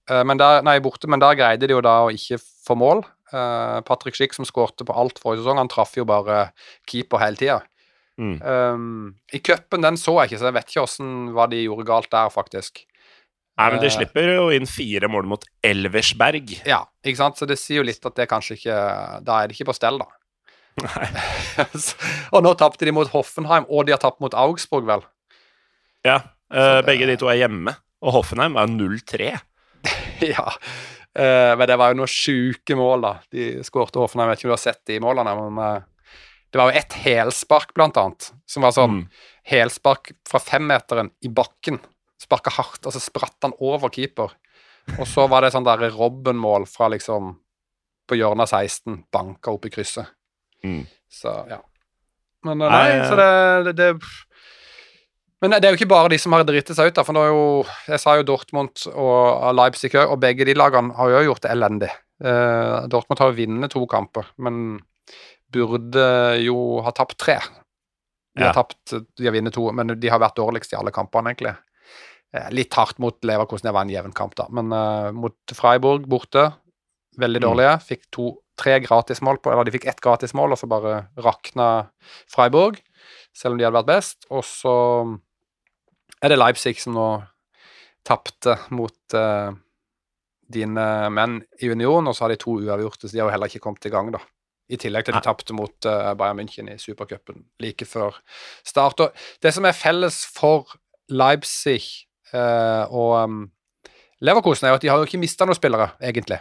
[0.08, 3.04] Uh, men der, nei, borte, men der greide de jo da å ikke få mål.
[3.28, 6.46] Uh, Patrick Schick, som skårte på alt forrige sesong, han traff jo bare
[6.88, 7.58] keeper hele tida.
[8.18, 8.38] Mm.
[8.42, 11.84] Um, I cupen den så jeg ikke, så jeg vet ikke hvordan, hva de gjorde
[11.86, 12.86] galt der, faktisk.
[13.58, 16.56] Nei, men de slipper jo inn fire mål mot Elversberg.
[16.66, 17.38] Ja, ikke sant?
[17.40, 18.76] Så det sier jo litt at det kanskje ikke
[19.26, 20.06] Da er det ikke på stell, da.
[22.34, 25.04] og nå tapte de mot Hoffenheim, og de har tapt mot Augsburg, vel.
[26.06, 26.20] Ja,
[26.52, 27.74] eh, begge de to er hjemme.
[28.04, 29.32] Og Hoffenheim er 0-3.
[30.34, 30.46] ja.
[31.18, 33.12] Eh, men det var jo noen sjuke mål, da.
[33.34, 34.30] De skårte Hoffenheim.
[34.30, 36.94] Jeg vet ikke om du har sett de målene, men eh, det var jo ett
[37.04, 39.08] helspark, blant annet, som var sånn Mm.
[39.50, 41.80] helspark fra femmeteren i bakken.
[42.18, 44.32] Sparka hardt, og så spratt han over keeper.
[44.98, 47.34] Og så var det sånn der Robben-mål fra liksom
[48.08, 50.08] på hjørnet av 16, banka opp i krysset.
[50.64, 50.86] Mm.
[51.10, 51.60] Så ja.
[52.44, 53.28] Men eh, nei, Nei, så det,
[53.64, 54.08] det, det
[55.42, 57.04] Men det er jo ikke bare de som har driti seg ut, da.
[57.06, 57.44] For nå er jo
[57.88, 61.52] Jeg sa jo Dortmund og Leipzig òg, og begge de lagene har jo gjort det
[61.54, 61.90] elendig.
[62.18, 64.80] Uh, Dortmund har jo vunnet to kamper, men
[65.54, 66.08] burde
[66.42, 67.38] jo ha tapt tre.
[68.34, 68.56] De har Ja.
[68.58, 71.54] tapt De har vunnet to, men de har vært dårligst i alle kampene, egentlig.
[72.34, 74.44] Eh, litt hardt mot Leverkosen, det var en jevn kamp, da.
[74.52, 76.52] Men uh, mot Freiburg borte,
[77.18, 77.46] veldig Mm.
[77.48, 77.72] dårlige.
[77.88, 81.88] Fikk to, tre gratismål på Eller de fikk ett gratismål, og så bare rakna
[82.30, 82.80] Freiburg,
[83.36, 84.28] selv om de hadde vært best.
[84.34, 84.74] Og så
[86.22, 87.08] er det Leipzig som nå
[88.08, 89.52] tapte mot uh,
[90.48, 93.52] dine menn i Union, og så har de to uavgjorte, så de har jo heller
[93.52, 94.22] ikke kommet i gang, da.
[94.68, 98.18] I tillegg til de tapte mot uh, Bayern München i supercupen like før
[98.66, 99.00] start.
[99.00, 100.74] Og det som er felles for
[101.08, 101.80] Leipzig
[102.34, 103.38] uh, og um,
[104.20, 106.40] Leverkosen, er jo at de har jo ikke mista noen spillere, egentlig.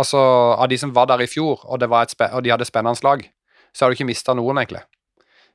[0.00, 0.20] Altså,
[0.56, 3.26] av de som var der i fjor, og, og de hadde spennende lag,
[3.74, 4.82] så har du ikke mista noen, egentlig.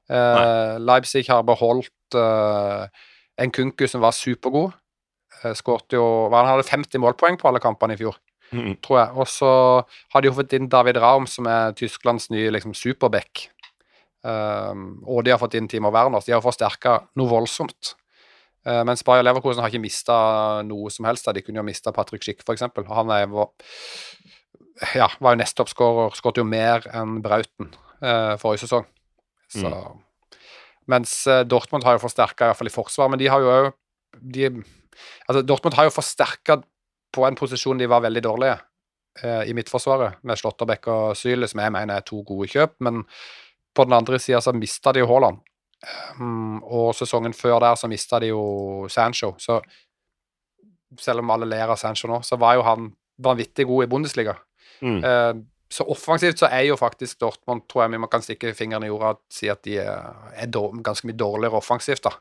[0.05, 2.85] Uh, Leipzig har beholdt uh,
[3.41, 4.75] en Kunku som var supergod.
[5.41, 8.19] Uh, Skårte jo Han hadde 50 målpoeng på alle kampene i fjor,
[8.53, 8.75] Mm.
[8.85, 9.09] tror jeg.
[9.17, 9.51] Og så
[10.13, 13.47] har de jo fått inn David Raum, som er Tysklands nye liksom, superback.
[14.23, 16.21] Og de har fått inn Timo Werner.
[16.21, 17.95] Så de har forsterka noe voldsomt.
[18.85, 20.15] Mens Bayer Leverkosen har ikke mista
[20.65, 21.25] noe som helst.
[21.33, 22.63] De kunne jo mista Patrick Schick, f.eks.
[22.93, 23.25] Han er,
[24.95, 27.71] ja, var jo nesteoppskårer, skåret jo mer enn Brauten
[28.03, 28.87] uh, forrige sesong.
[29.51, 29.71] Så,
[30.91, 33.73] Mens uh, Dortmund har jo forsterka, iallfall i forsvar, men de har jo òg
[35.27, 36.59] altså Dortmund har jo forsterka
[37.15, 38.55] på en posisjon de var veldig dårlige
[39.23, 43.03] eh, i midtforsvaret, med Slåtterbekk og Syle, som jeg mener er to gode kjøp, men
[43.75, 45.41] på den andre sida så mista de jo Haaland.
[46.17, 49.59] Um, og sesongen før der så mista de jo Sancho, så
[50.99, 52.89] selv om alle ler av Sancho nå, så var jo han
[53.21, 54.35] vanvittig god i Bundesliga.
[54.81, 55.03] Mm.
[55.03, 55.33] Eh,
[55.75, 59.15] så offensivt så er jo faktisk Dortmund, tror jeg vi kan stikke fingeren i jorda
[59.15, 60.47] og si at de er, er
[60.85, 62.13] ganske mye dårligere offensivt, da.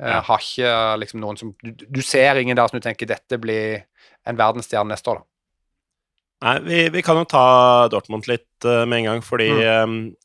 [0.00, 0.20] Eh, Ja.
[0.28, 3.82] Har ikke liksom noen som du, du ser ingen der som du tenker dette blir
[4.26, 5.26] en verdensstjerne neste år, da.
[6.44, 9.60] Nei, vi, vi kan jo ta Dortmund litt uh, med en gang, fordi Mm.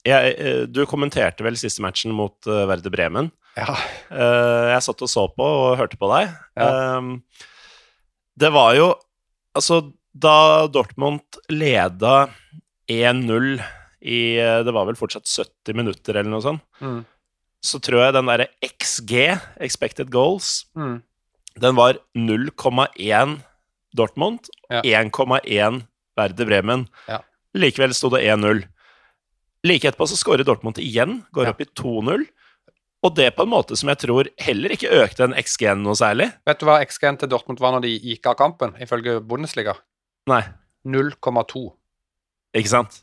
[0.04, 3.30] eh, jeg, eh, Du kommenterte vel siste matchen mot uh, Verde Bremen.
[3.56, 3.78] Ja.
[4.12, 6.34] Eh, jeg satt og så på og hørte på deg.
[6.60, 6.68] Ja.
[6.98, 7.48] Eh,
[8.44, 8.94] det var jo
[9.56, 9.82] Altså,
[10.14, 12.30] da Dortmund leda
[12.92, 13.62] 1-0
[14.02, 16.62] i eh, Det var vel fortsatt 70 minutter eller noe sånt.
[16.82, 17.04] Mm.
[17.62, 19.14] Så tror jeg den derre XG,
[19.62, 21.02] expected goals, Mm.
[21.62, 23.42] den var 0,1
[23.96, 24.82] Dortmund, Ja.
[24.82, 25.84] 1,1
[26.18, 26.88] Verde Bremen.
[27.08, 27.20] Ja.
[27.54, 28.64] Likevel sto det 1-0.
[29.64, 31.50] Like etterpå så skårer Dortmund igjen, går Ja.
[31.52, 32.26] opp i 2-0.
[33.04, 36.32] Og det på en måte som jeg tror heller ikke økte en XG-en noe særlig.
[36.46, 39.76] Vet du hva XG-en til Dortmund var når de gikk av kampen, ifølge Bundesliga?
[40.30, 40.42] Nei,
[40.86, 41.64] 0,2.
[42.58, 43.02] ikke sant?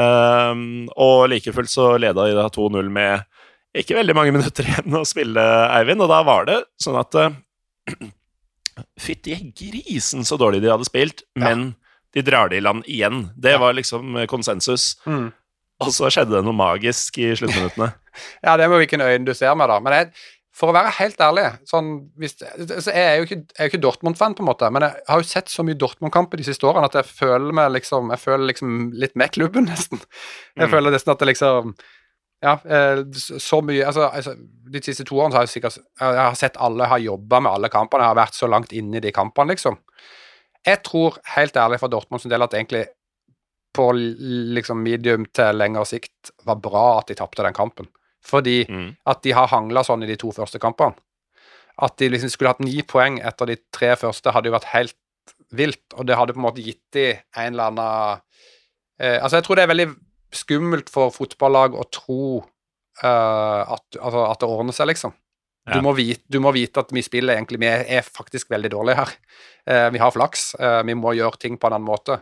[0.00, 3.26] Um, og like fullt så leda de da 2-0 med
[3.76, 5.42] ikke veldig mange minutter igjen å spille,
[5.76, 7.30] Eivind, og da var det sånn at uh,
[9.04, 11.74] Fytti grisen så dårlig de hadde spilt, men
[12.16, 13.26] de drar det i land igjen.
[13.36, 14.94] Det var liksom konsensus.
[15.04, 15.26] Mm.
[15.82, 17.92] Og så skjedde det noe magisk i sluttminuttene.
[18.44, 19.78] Ja, det må hvilken øyne du ser med, da.
[19.80, 20.10] Men jeg,
[20.52, 21.86] for å være helt ærlig sånn,
[22.20, 25.28] hvis, så Jeg er jo ikke, ikke Dortmund-fan, på en måte, men jeg har jo
[25.30, 28.74] sett så mye Dortmund-kamper de siste årene at jeg føler meg liksom Jeg føler liksom
[28.92, 30.02] litt med klubben, nesten.
[30.56, 30.72] Jeg Mm.
[30.74, 31.72] føler nesten at det liksom
[32.42, 34.34] Ja, eh, så mye altså, altså,
[34.72, 37.40] De siste to årene så har jeg sikkert Jeg har sett alle, jeg har jobba
[37.40, 39.78] med alle kampene, jeg har vært så langt inne i de kampene, liksom.
[40.66, 42.84] Jeg tror helt ærlig for Dortmunds del at egentlig
[43.72, 47.88] på liksom medium til lengre sikt var bra at de tapte den kampen.
[48.24, 48.96] Fordi Mm.
[49.06, 50.94] at de har hangla sånn i de to første kampene.
[51.82, 54.96] At de liksom skulle hatt ni poeng etter de tre første, hadde jo vært helt
[55.52, 55.82] vilt.
[55.96, 57.06] Og det hadde på en måte gitt de
[57.36, 58.20] en eller annen
[59.00, 59.88] eh, Altså, jeg tror det er veldig
[60.32, 62.44] skummelt for fotballag å tro
[63.02, 65.12] eh, at, altså, at det ordner seg, liksom.
[65.62, 68.70] Du, må vite, du må vite at vi spiller egentlig Vi er, er faktisk veldig
[68.72, 69.12] dårlige her.
[69.70, 70.54] Eh, vi har flaks.
[70.58, 72.16] Eh, vi må gjøre ting på en annen måte.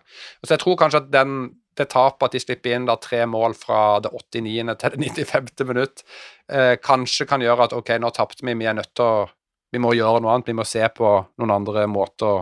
[0.45, 1.39] Så jeg tror kanskje at den,
[1.79, 4.75] det tapet at de slipper inn da tre mål fra det 89.
[4.81, 5.67] til det 95.
[5.69, 6.03] minutt,
[6.51, 9.29] eh, kanskje kan gjøre at OK, nå tapte vi, vi er nødt til å
[9.71, 10.49] Vi må gjøre noe annet.
[10.49, 12.39] Vi må se på noen andre måter å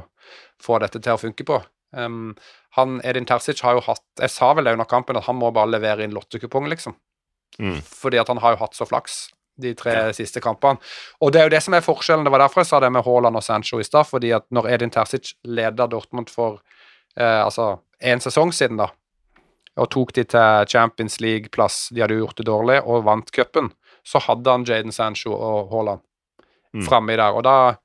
[0.64, 1.58] få dette til å funke på.
[1.92, 2.30] Um,
[2.72, 5.50] han, Edin Terzic har jo hatt Jeg sa vel det under kampen at han må
[5.52, 6.96] bare levere inn lottekupong, liksom.
[7.60, 7.82] Mm.
[7.84, 9.26] Fordi at han har jo hatt så flaks
[9.60, 10.78] de tre siste kampene.
[11.20, 12.24] Og det er jo det som er forskjellen.
[12.24, 14.06] Det var derfor jeg sa det med Haaland og Sancho i stad.
[14.08, 16.60] Fordi at når Edin Terzic leda Dortmund for
[17.18, 18.88] eh, altså en sesong siden, da,
[19.78, 23.72] og tok de til Champions League-plass, de hadde jo gjort det dårlig, og vant cupen,
[24.06, 26.04] så hadde han Jaden Sancho og Haaland
[26.74, 26.84] Mm.
[26.84, 27.34] framme der.
[27.34, 27.76] Og da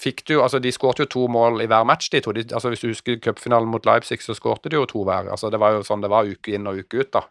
[0.00, 2.32] fikk du Altså, de skårte jo to mål i hver match, de to.
[2.32, 5.30] De, altså, hvis du husker cupfinalen mot Leipzig, så skårte de jo to hver.
[5.30, 7.22] Altså, det var jo sånn det var uke inn og uke ut, da.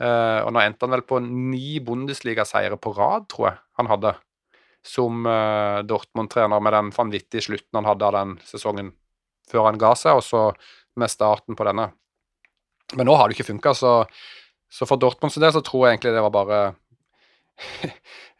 [0.00, 4.14] Uh, og nå endte han vel på ni Bundesliga-seire på rad, tror jeg han hadde,
[4.82, 8.94] som uh, Dortmund-trener, med den vanvittige slutten han hadde av den sesongen
[9.50, 10.46] før han ga seg, og så
[10.96, 11.90] med starten på denne.
[12.98, 13.94] Men nå har det ikke funka, så,
[14.70, 16.60] så for Dortmund del så tror jeg egentlig det var bare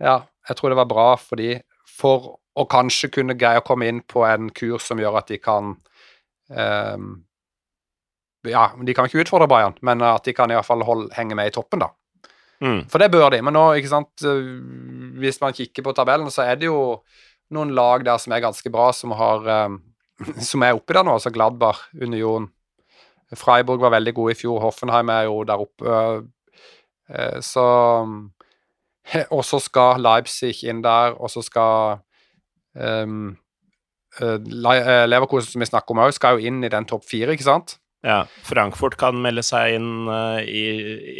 [0.09, 0.17] Ja,
[0.49, 4.03] jeg tror det var bra for de, for å kanskje kunne greie å komme inn
[4.03, 5.75] på en kurs som gjør at de kan
[6.51, 7.11] um,
[8.49, 11.37] Ja, de kan ikke utfordre Bayern, men at de kan i hvert fall holde, henge
[11.39, 11.93] med i toppen, da.
[12.61, 12.83] Mm.
[12.93, 13.41] For det bør de.
[13.45, 14.49] Men nå, ikke sant eh,
[15.21, 17.01] Hvis man kikker på tabellen, så er det jo
[17.57, 19.79] noen lag der som er ganske bra, som har um,
[20.51, 21.17] Som er oppi der nå.
[21.17, 22.51] Altså Gladbar, Union.
[23.39, 24.61] Freiburg var veldig god i fjor.
[24.65, 25.99] Hoffenheim er jo der oppe.
[27.11, 27.67] Eh, Så
[29.31, 31.99] Og så skal Leipzig inn der, og så skal
[32.79, 33.37] um,
[34.21, 37.79] Leverkosen, som vi snakker om òg, skal jo inn i den topp fire, ikke sant?
[38.07, 40.63] Ja, Frankfurt kan melde seg inn eh, i,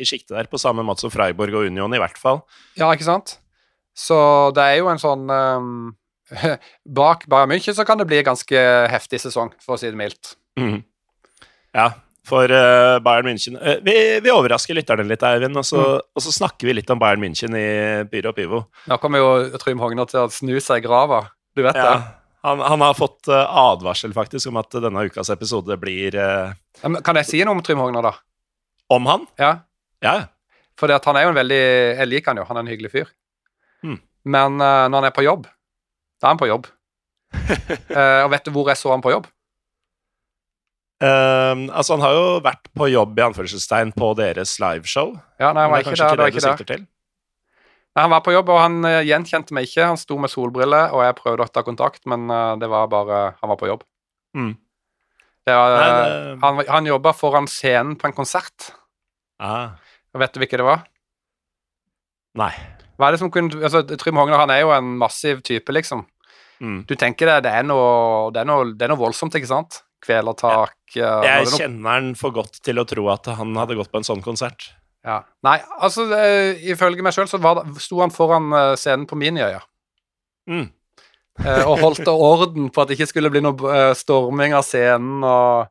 [0.01, 2.41] i sjiktet der, på samme måte som Freiburg og Union, i hvert fall.
[2.79, 3.35] Ja, ikke sant?
[3.97, 4.17] Så
[4.57, 5.73] det er jo en sånn um,
[7.01, 8.63] Bak Bayern München så kan det bli en ganske
[8.95, 10.37] heftig sesong, for å si det mildt.
[10.61, 10.81] Mhm.
[11.77, 11.91] Ja,
[12.27, 16.33] for uh, Bayern München uh, vi, vi overrasker lytterne litt, Eivind, og så, og så
[16.35, 17.67] snakker vi litt om Bayern München i
[18.11, 18.65] Byrå Pivo.
[18.91, 21.25] Nå kommer jo Trym Hogner til å snu seg i grava.
[21.57, 21.95] Du vet Ja,
[22.47, 26.55] han, han har fått eh, advarsel, faktisk, om at denne ukas episode blir uh.
[26.87, 28.15] Men Kan jeg si noe om Trym Hogner, da?
[28.91, 29.27] om han.
[29.39, 29.53] Ja.
[30.03, 30.15] Ja,
[30.81, 33.11] For han er jo en veldig Jeg liker han jo, han er en hyggelig fyr.
[33.85, 33.99] Mm.
[34.25, 35.45] Men uh, når han er på jobb,
[36.21, 36.71] da er han på jobb.
[37.31, 39.29] uh, og vet du hvor jeg så han på jobb?
[41.01, 45.15] Eh, altså, han har jo vært på jobb i anførselstegn på deres liveshow.
[45.41, 46.17] Ja, nei, han var det ikke der.
[46.17, 46.71] Det det ikke du der.
[46.75, 46.83] til?
[47.91, 49.87] Nei, han var på jobb, og han uh, gjenkjente meg ikke.
[49.89, 53.23] Han sto med solbriller, og jeg prøvde å ta kontakt, men uh, det var bare
[53.41, 53.83] Han var på jobb.
[54.37, 54.53] Mm.
[55.49, 58.69] Det var, Nei, eh, det- Han, han jobba foran scenen på en konsert.
[59.41, 59.73] Ah,
[60.15, 60.85] vet du hvilken det var?
[62.37, 62.53] nei.
[63.01, 66.05] Hva er det som kunne altså, Trym Hogner han er jo en massiv type, liksom.
[66.61, 66.83] Mm.
[66.87, 69.81] Du tenker det, det er noe, det er noe, det er noe voldsomt, ikke sant?
[70.01, 71.21] Kvelertak ja.
[71.23, 74.01] Jeg er noe- kjenner han for godt til å tro at han hadde gått på
[74.01, 74.71] en sånn konsert.
[75.07, 75.21] ja.
[75.47, 79.17] Nei, altså uh, ifølge meg sjøl så var det, sto han foran eh, scenen på
[79.21, 79.61] Miniøya
[80.51, 80.67] Mm.
[81.45, 85.23] uh, og holdt orden på at det ikke skulle bli noe uh, storming av scenen
[85.23, 85.69] og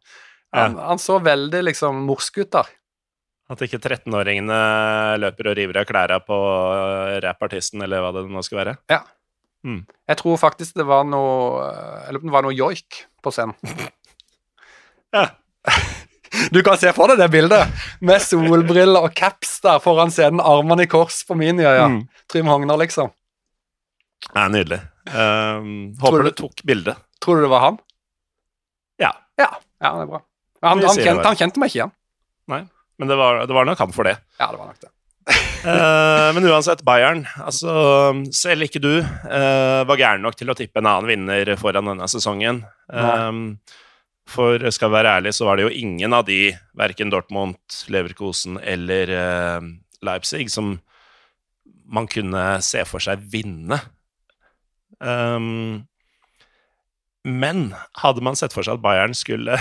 [0.56, 2.70] han, han så veldig liksom morsk ut der.
[3.50, 4.56] At ikke 13-åringene
[5.22, 6.38] løper og river av klærne på
[7.26, 8.74] rappartisten, eller hva det nå skal være.
[8.90, 9.02] Ja.
[9.66, 13.02] Jeg tror faktisk det var noe eh, Jeg lurer på om det var noe joik
[13.26, 13.58] på scenen.
[15.16, 15.28] Ja.
[16.54, 17.72] Du kan se for deg det bildet,
[18.06, 21.88] med solbriller og caps der foran scenen, armene i kors på Miniøya.
[21.90, 22.04] Mm.
[22.30, 23.10] Trym Hogner, liksom.
[24.28, 24.78] Det er nydelig.
[25.10, 27.02] Um, håper du- du tok bildet.
[27.20, 27.80] Tror du det var han?
[29.02, 29.10] Ja.
[29.42, 29.50] Ja,
[29.82, 30.22] ja det er bra.
[30.62, 31.94] Han, han, kjente, han kjente meg ikke igjen.
[32.52, 32.62] Nei,
[33.00, 34.18] men det var, det var nok han for det.
[34.38, 34.92] Ja, det var nok det.
[35.66, 37.74] uh, men uansett, Bayern altså,
[38.34, 42.08] Selv ikke du uh, var gæren nok til å tippe en annen vinner foran denne
[42.12, 42.64] sesongen.
[42.94, 43.32] Eh,
[44.30, 47.60] for skal vi være ærlig, så var det jo ingen av de, verken Dortmund,
[47.92, 49.70] Leverkosen eller eh,
[50.06, 50.78] Leipzig, som
[51.90, 53.80] man kunne se for seg vinne.
[55.00, 55.88] Um,
[57.26, 57.70] men
[58.02, 59.58] hadde man sett for seg at Bayern skulle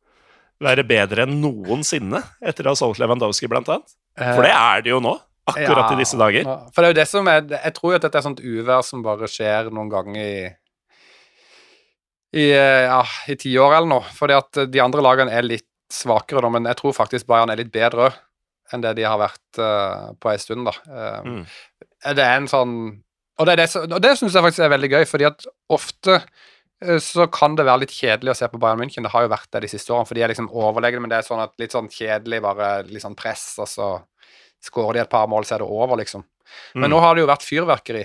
[0.66, 3.94] være bedre enn noensinne etter å ha solgt Lewandowski, blant annet?
[4.18, 5.16] For det er det jo nå,
[5.48, 6.50] akkurat Ja, i disse dager.
[6.74, 8.84] For det er jo det som er Jeg tror jo at dette er sånt uvær
[8.86, 10.42] som bare skjer noen ganger i
[12.32, 14.04] i, eh, ja, i tiår eller noe.
[14.16, 17.60] Fordi at de andre lagene er litt svakere, da, men jeg tror faktisk Bayern er
[17.60, 18.12] litt bedre
[18.72, 20.72] enn det de har vært uh, på ei stund, da.
[21.20, 21.42] Um, Mm.
[22.16, 22.72] Det er en sånn
[23.38, 26.16] Og det, det, og det syns jeg faktisk er veldig gøy, fordi at ofte
[26.98, 29.04] så kan det være litt kjedelig å se på Bayern München.
[29.04, 31.20] Det har jo vært det de siste årene, for de er liksom overlegne, men det
[31.20, 33.90] er sånn at litt sånn kjedelig, bare litt sånn press, og så
[34.66, 36.24] skårer de et par mål, så er det over, liksom.
[36.74, 36.94] Men Mm.
[36.96, 38.02] nå har det jo vært fyrverkeri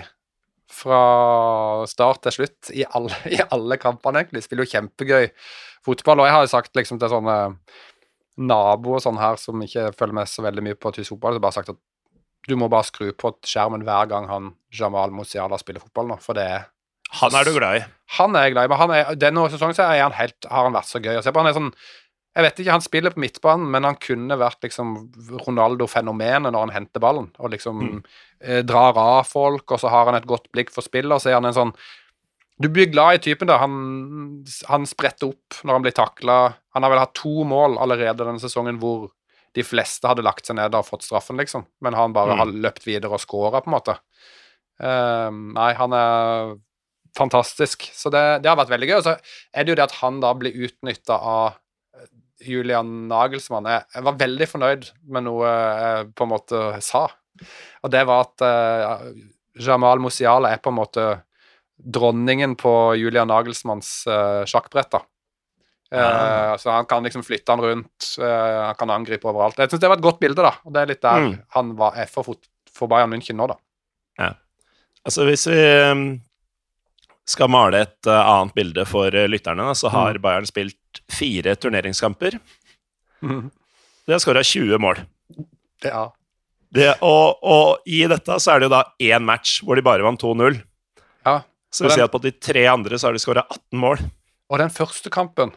[0.72, 4.44] fra start til slutt i alle, i alle kampene, egentlig.
[4.44, 5.28] Spiller jo kjempegøy
[5.86, 6.22] fotball.
[6.22, 7.38] Og jeg har jo sagt liksom til sånne
[8.38, 11.56] naboer sånn her som ikke følger med så veldig mye på tysk fotball, så bare
[11.56, 11.80] sagt at
[12.48, 16.38] du må bare skru på skjermen hver gang han Jamal Musiala spiller fotball nå, for
[16.38, 16.68] det er
[17.18, 17.84] Han er du glad i.
[18.18, 20.76] han er jeg glad i, men han er, denne sesongen så han helt, har han
[20.76, 21.40] vært så gøy å se på.
[21.40, 21.72] Han er sånn
[22.36, 24.92] Jeg vet ikke, han spiller på midtbanen, men han kunne vært liksom
[25.46, 28.02] Ronaldo-fenomenet når han henter ballen, og liksom Mm.
[28.40, 31.30] eh, drar av folk, og så har han et godt blikk for spill, og så
[31.30, 31.74] er han en sånn
[32.60, 33.56] Du blir glad i typen, da.
[33.58, 36.54] Han, han spretter opp når han blir takla.
[36.74, 39.12] Han har vel hatt to mål allerede denne sesongen hvor
[39.54, 41.66] de fleste hadde lagt seg ned og fått straffen, liksom.
[41.80, 42.38] Men han bare Mm.
[42.38, 43.94] har løpt videre og scora, på en måte.
[44.82, 46.56] Uh, nei, han er
[47.16, 47.82] fantastisk.
[47.94, 48.96] Så det, det har vært veldig gøy.
[48.98, 49.14] Og så
[49.54, 51.54] er det jo det at han da blir utnytta av
[52.44, 53.66] Julian Nagelsmann.
[53.66, 57.06] Jeg, var veldig fornøyd med noe jeg på en måte sa.
[57.82, 59.10] Og det var at uh,
[59.58, 61.06] Jamal Musiala er på en måte
[61.78, 64.90] dronningen på Julian Nagelsmanns uh, sjakkbrett.
[64.94, 65.02] da.
[65.88, 66.54] Eh, uh.
[66.60, 69.58] Så han kan liksom flytte han rundt, han kan angripe overalt.
[69.58, 70.52] Jeg syns det var et godt bilde, da.
[70.66, 71.36] Og det er litt der Mm.
[71.54, 72.36] han var, er for,
[72.74, 73.56] for Bayern München nå, da.
[75.06, 76.02] Altså, hvis vi um,
[77.28, 82.38] skal male et uh, annet bilde for uh, lytterne, så har Bayern spilt fire turneringskamper.
[83.22, 85.00] De har skåra 20 mål.
[85.84, 86.06] Ja.
[86.74, 90.04] Det, og, og i dette så er det jo da én match hvor de bare
[90.04, 90.58] vant 2-0.
[91.28, 91.38] ja.
[91.68, 93.98] Så vil si at på de tre andre så har de skåra 18 mål.
[94.48, 95.50] Og den første kampen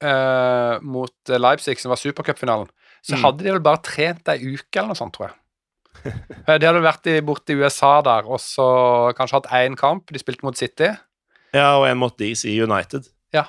[0.00, 2.70] eh, mot eh, Leipzig, som var supercupfinalen,
[3.04, 3.20] så Mm.
[3.26, 5.36] hadde de vel bare trent ei uke eller noe sånt, tror jeg.
[6.04, 8.66] Eh, de hadde vært borte i USA der, og så
[9.18, 10.06] kanskje hatt én kamp.
[10.12, 10.88] De spilte mot City.
[11.54, 13.08] Ja, og en mot DC United.
[13.32, 13.46] Ja.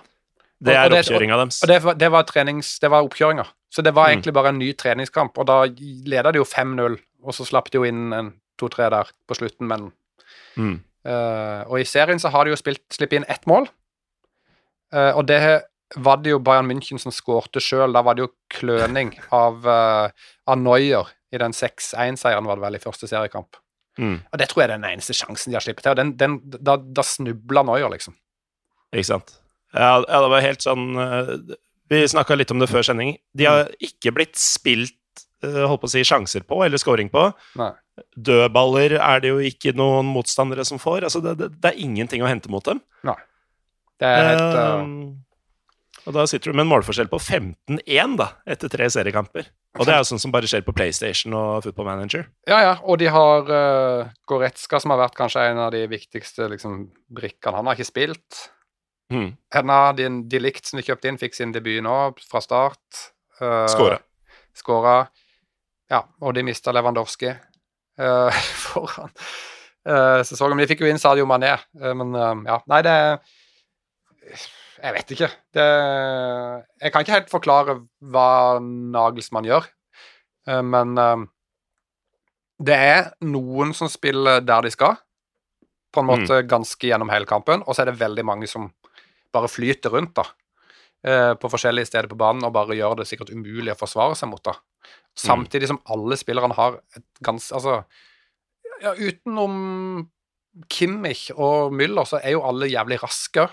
[0.60, 1.62] Det er oppkjøringa deres.
[1.64, 3.46] Og det var, det var, trenings, det var oppkjøringa.
[3.72, 4.12] Så det var Mm.
[4.18, 5.62] egentlig bare en ny treningskamp, og da
[6.06, 9.68] leda de jo 5-0, og så slapp de jo inn en to-tre der på slutten,
[9.68, 9.92] men
[10.58, 10.82] Mm.
[11.06, 13.70] uh, og i serien så har de jo spilt slippet inn ett mål.
[14.94, 15.62] uh, og det
[15.96, 17.94] var det jo Bayern München som skårte sjøl.
[17.96, 20.10] Da var det jo kløning av, uh,
[20.46, 23.58] av Neuer i den 6-1-seieren, var det vel, i første seriekamp.
[24.00, 24.20] Mm.
[24.32, 25.98] Og det tror jeg er den eneste sjansen de har sluppet til.
[26.00, 28.16] Den, den, da, da snubla Neuer, liksom.
[28.94, 29.36] Ikke sant.
[29.76, 31.28] Ja, det var helt sånn eh,
[31.94, 33.12] Vi snakka litt om det før sending.
[33.38, 33.76] De har Mm.
[33.86, 34.96] ikke blitt spilt
[35.46, 37.28] eh, holdt på å si, sjanser på, eller scoring på.
[37.60, 37.70] Nei.
[38.18, 41.04] Dødballer er det jo ikke noen motstandere som får.
[41.10, 42.82] Altså, det, det, det er ingenting å hente mot dem.
[43.06, 43.18] Nei.
[44.00, 44.86] Det er helt Uh,
[46.08, 49.50] og da sitter du med en målforskjell på 15-1 da, etter tre seriekamper.
[49.78, 52.24] Og det er jo sånn som bare skjer på PlayStation og Football Manager.
[52.50, 52.72] Ja, ja.
[52.82, 57.60] Og de har uh, Goretzka, som har vært kanskje en av de viktigste liksom, brikkene.
[57.60, 58.46] Han har ikke spilt.
[59.10, 59.34] Mm.
[59.74, 61.98] av de, de likt som de kjøpte inn, fikk sin debut nå
[62.30, 63.04] fra start.
[63.42, 64.00] Uh, Skåra.
[64.58, 64.98] Skåra.
[65.90, 69.14] Ja, og de mista Lewandowski uh, foran
[69.90, 70.58] uh, sesongen.
[70.58, 71.56] Men de fikk jo inn Sadio Mané.
[71.78, 72.18] Uh, men
[72.50, 72.98] ja, nei, det
[74.80, 75.30] Jeg vet ikke.
[75.56, 75.66] Det
[76.82, 79.68] Jeg kan ikke helt forklare hva Nagelsmann gjør,
[80.50, 81.28] uh, men uh,
[82.60, 84.98] det er noen som spiller der de skal,
[85.90, 88.68] på en måte ganske gjennom hele kampen, og så er det veldig mange som
[89.34, 90.26] bare flyter rundt, da
[91.08, 94.32] eh, på forskjellige steder på banen og bare gjør det sikkert umulig å forsvare seg
[94.32, 94.56] mot da.
[95.18, 97.82] Samtidig som alle spillerne har et ganske Altså,
[98.84, 100.10] ja, utenom
[100.72, 103.48] Kimmich og Müller, så er jo alle jævlig raske.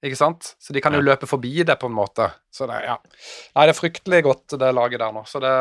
[0.00, 0.54] Ikke sant?
[0.60, 2.30] Så de kan jo løpe forbi det, på en måte.
[2.52, 2.96] Så det, ja.
[3.56, 5.24] Nei, det er fryktelig godt, det laget der nå.
[5.28, 5.54] Så det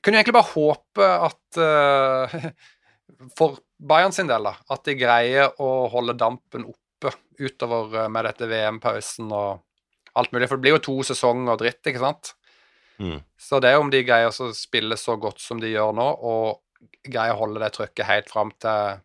[0.00, 2.36] Kunne jo egentlig bare håpe at uh,
[3.36, 8.24] For Bayern sin del, da, at de greier å holde dampen oppe utover uh, med
[8.30, 9.60] dette VM-pausen og
[10.16, 10.48] alt mulig.
[10.48, 12.32] For det blir jo to sesonger og dritt, ikke sant?
[13.00, 13.20] Mm.
[13.40, 17.04] Så det er om de greier å spille så godt som de gjør nå, og
[17.04, 19.00] greier å holde det trykket helt fram til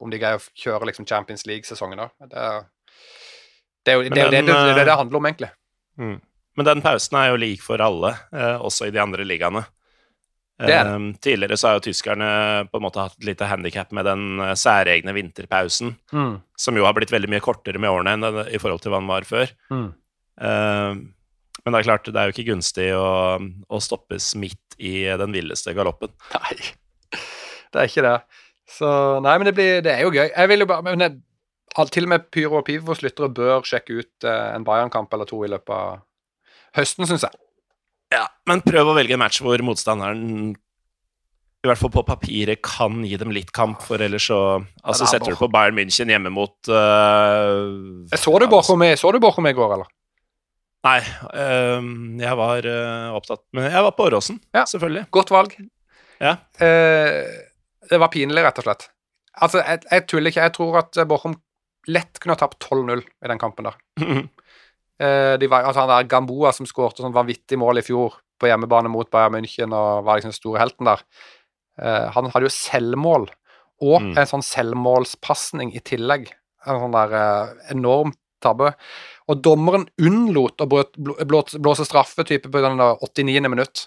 [0.00, 2.08] om de greier å kjøre liksom Champions League-sesongen, da.
[2.26, 2.44] Det,
[3.84, 5.50] det, er jo det, den, det, det, det handler om, egentlig.
[6.00, 6.16] Mm.
[6.56, 9.62] Men den pausen er jo lik for alle, eh, også i de andre ligaene.
[10.60, 10.90] Eh,
[11.24, 12.26] tidligere så har jo tyskerne
[12.68, 16.34] på en måte hatt et lite handikap med den eh, særegne vinterpausen, Mm.
[16.58, 19.00] som jo har blitt veldig mye kortere med årene enn den- i forhold til hva
[19.00, 19.52] den var før.
[19.72, 19.88] Mm.
[20.40, 20.94] Eh,
[21.64, 23.08] men det er klart, det er jo ikke gunstig å,
[23.68, 26.12] å stoppes midt i den villeste galoppen.
[26.34, 26.56] Nei,
[27.72, 28.14] det er ikke det.
[28.70, 28.88] Så
[29.24, 30.28] Nei, men det, blir, det er jo gøy.
[30.30, 31.18] Jeg vil jo bare men jeg,
[31.90, 35.42] Til og med Pyro og Pivos lyttere bør sjekke ut eh, en Bayern-kamp eller to
[35.46, 36.00] i løpet av
[36.78, 37.38] høsten, syns jeg.
[38.14, 40.54] Ja, men prøv å velge en match hvor motstanderen
[41.60, 44.38] i hvert fall på papiret kan gi dem litt kamp, for ellers så
[44.80, 49.10] Altså, er setter du på Bayern München hjemme mot uh, Jeg så du Borchum altså.
[49.50, 49.90] i går, eller?
[50.80, 51.00] Nei,
[51.36, 54.64] øhm, jeg var uh, opptatt Men jeg var på Åråsen, Ja.
[54.64, 55.04] selvfølgelig.
[55.12, 55.52] Godt valg.
[56.20, 56.38] Ja.
[56.60, 57.28] Eh,
[57.90, 58.88] det var pinlig, rett og slett.
[59.40, 60.42] Altså, jeg, jeg tuller ikke.
[60.46, 61.34] Jeg tror at Borchum
[61.90, 63.76] lett kunne ha tapt 12-0 i den kampen der.
[65.00, 68.48] Eh, de var, altså han der Gamboa som skårte sånn vanvittig mål i fjor på
[68.50, 71.00] hjemmebane mot Bayern München og var liksom den store helten der.
[71.80, 73.28] uh, han hadde jo selvmål
[73.80, 74.10] og Mm.
[74.20, 76.26] en sånn selvmålspasning i tillegg.
[76.68, 78.12] En sånn der uh, enorm
[78.44, 78.74] tabbe.
[79.28, 83.48] Og dommeren unnlot å blå- blå- blå- blåse straffe type på den 89.
[83.48, 83.86] minutt.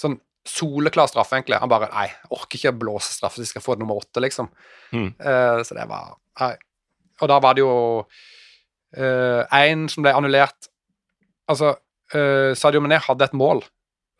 [0.00, 0.18] Sånn
[0.48, 1.58] soleklar straffe, egentlig.
[1.62, 4.22] Han bare Nei, jeg orker ikke å blåse straffe, så de skal få nummer åtte,
[4.24, 4.50] liksom.
[4.94, 5.10] Mm.
[5.20, 6.54] Uh, så det var Nei.
[7.18, 7.72] Og da var det jo
[8.88, 10.70] én som ble annullert.
[11.50, 11.74] Altså,
[12.14, 13.60] uh, Sadio Mané hadde et mål.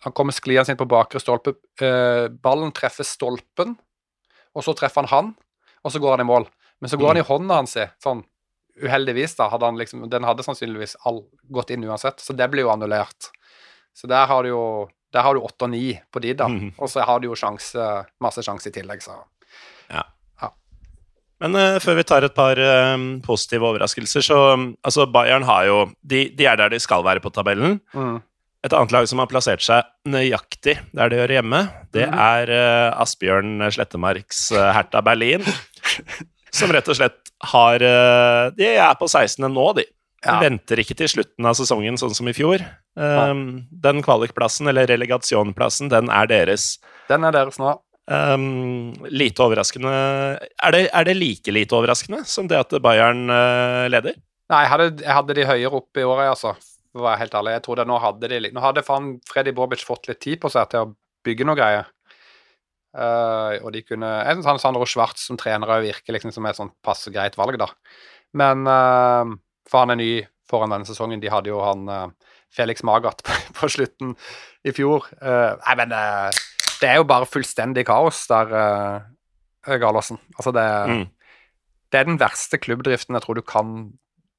[0.06, 1.56] Han kommer skliende inn på bakre stolpe.
[1.82, 3.74] Eh, ballen treffer stolpen,
[4.54, 5.32] og så treffer han han,
[5.82, 6.46] og så går han i mål.
[6.78, 8.22] Men så går han i hånda hans, sånn
[8.78, 9.48] uheldigvis, da.
[9.50, 13.32] Hadde han liksom, den hadde sannsynligvis all, gått inn uansett, så det blir jo annullert.
[13.96, 14.62] Så der har du jo
[15.14, 16.48] der har du åtte og ni på de, da.
[16.52, 16.72] Mm.
[16.76, 17.88] Og så har du jo sjanse,
[18.22, 19.16] masse sjanse i tillegg, så
[21.42, 25.68] Men uh, før vi tar et par uh, positive overraskelser, så um, Altså, Bayern har
[25.68, 27.80] jo de, de er der de skal være på tabellen.
[27.94, 28.18] mm.
[28.66, 31.60] Et annet lag som har plassert seg nøyaktig der de hører hjemme,
[31.94, 32.16] det mm.
[32.18, 35.46] er uh, Asbjørn Slettemarks Hertha Berlin.
[36.58, 37.82] Som rett og slett har
[38.56, 39.44] De er på 16.
[39.52, 39.84] nå, de.
[40.24, 40.40] Ja.
[40.42, 42.62] venter ikke til slutten av sesongen, sånn som i fjor.
[42.98, 46.72] Um, den kvalikplassen, eller relegasjonplassen, den er deres.
[47.10, 47.76] Den er deres nå.
[48.08, 53.84] Um, lite overraskende er det, er det like lite overraskende som det at Bayern uh,
[53.92, 54.16] leder?
[54.48, 56.54] Nei, jeg hadde, jeg hadde de høyere opp i året, altså.
[56.88, 57.54] For å være helt ærlig.
[57.58, 60.70] Jeg trodde nå hadde de Nå hadde faen Freddy Bobic fått litt tid på seg
[60.72, 60.92] til å
[61.26, 61.90] bygge noe greier.
[62.96, 66.56] Uh, og de kunne En sånn Sandro Schwartz som trener òg virker liksom som et
[66.56, 67.68] sånn passe greit valg, da.
[68.36, 69.36] Men eh,
[69.68, 70.10] For han er ny
[70.48, 71.20] foran denne sesongen.
[71.20, 72.06] De hadde jo han eh,
[72.56, 74.14] Felix Magath på, på slutten
[74.64, 75.06] i fjor.
[75.20, 76.30] Eh, nei, men eh,
[76.80, 78.52] det er jo bare fullstendig kaos der,
[79.82, 80.18] Gallosen.
[80.38, 81.06] Altså, det Mm.
[81.92, 83.92] det er den verste klubbdriften jeg tror du kan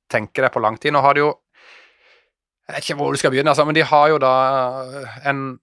[0.09, 0.93] tenke deg på lang tid.
[0.93, 1.33] Nå har de jo
[2.69, 4.33] Jeg vet ikke hvor du skal begynne, altså, men de har jo da
[5.25, 5.59] en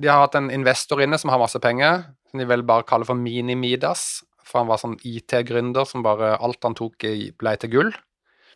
[0.00, 3.04] De har hatt en investor inne som har masse penger, som de vel bare kaller
[3.04, 4.22] for Mini-Midas.
[4.44, 7.92] For han var sånn IT-gründer som bare Alt han tok, i- ble til gull.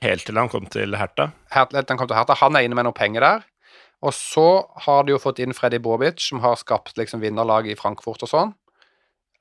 [0.04, 1.30] Helt til han kom til Hertha.
[1.52, 2.36] til Han kom til Hertha.
[2.42, 3.46] Han er inne med noe penger der.
[4.04, 7.78] Og så har de jo fått inn Freddy Bobic, som har skapt liksom vinnerlag i
[7.78, 8.52] Frankfurt og sånn.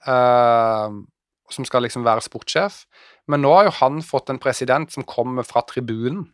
[0.08, 1.03] Uh,
[1.51, 2.86] som skal liksom være sportssjef.
[3.28, 6.30] Men nå har jo han fått en president som kommer fra tribunen.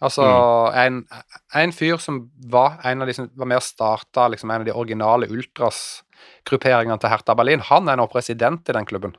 [0.00, 0.24] Altså
[0.80, 1.02] en,
[1.60, 4.68] en fyr som var en av de som var med og starta liksom, en av
[4.68, 7.60] de originale ultras-grupperingene til Hertha Berlin.
[7.68, 9.12] Han er nå president i den klubben.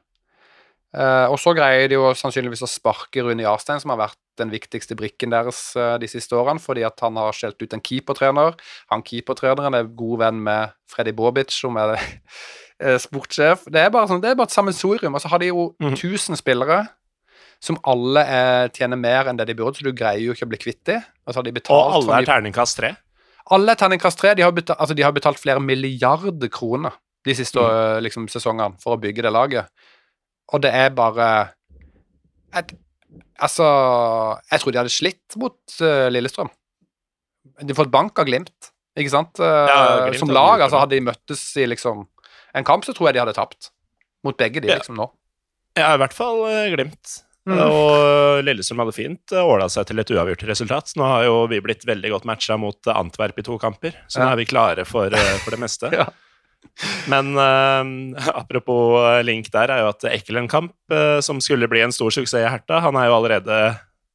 [0.93, 4.49] Eh, og så greier de jo sannsynligvis å sparke Rune Jarstein, som har vært den
[4.51, 8.57] viktigste brikken deres eh, de siste årene, fordi at han har skjelt ut en keepertrener.
[8.91, 11.95] Han keepertreneren er god venn med Freddy Bobic, som er
[12.81, 13.63] eh, sportssjef.
[13.71, 15.15] Det er bare, sånn, det er bare et sammensorium.
[15.15, 15.95] Og så har de jo Mhm.
[15.95, 16.81] 1000 spillere
[17.61, 20.49] som alle er, tjener mer enn det de burde, så du greier jo ikke å
[20.49, 21.03] bli kvitt dem.
[21.29, 22.95] Og de Og alle er terningkast tre.
[23.51, 24.33] alle er terningkast tre.
[24.35, 26.91] De altså de har betalt flere milliarder kroner
[27.23, 28.01] de siste Mm.
[28.01, 29.67] liksom, sesongene for å bygge det laget.
[30.51, 31.27] Og det er bare
[32.57, 32.73] et,
[33.41, 33.65] Altså
[34.51, 36.51] Jeg tror de hadde slitt mot uh, Lillestrøm.
[37.61, 39.39] De har fått bank av Glimt, ikke sant?
[39.41, 39.79] Uh, Ja,
[40.09, 40.61] Glimt Som lag.
[40.61, 40.81] altså.
[40.83, 42.05] Hadde de møttes i liksom
[42.53, 43.71] en kamp, så tror jeg de hadde tapt.
[44.27, 44.77] Mot begge de, Ja.
[44.81, 45.07] liksom, nå.
[45.79, 47.17] Ja, i hvert fall uh, Glimt.
[47.49, 50.91] Og Lillestrøm hadde fint åla seg til et uavgjort resultat.
[50.99, 54.27] Nå har jo vi blitt veldig godt matcha mot Antwerp i to kamper, så nå
[54.29, 55.09] er vi klare for,
[55.41, 55.89] for det meste.
[56.03, 56.05] Ja.
[57.11, 61.91] Men uh, apropos eh, link der, er jo at Ekkelenkamp, uh, som skulle bli en
[61.93, 63.57] stor suksess i Herta, han er jo allerede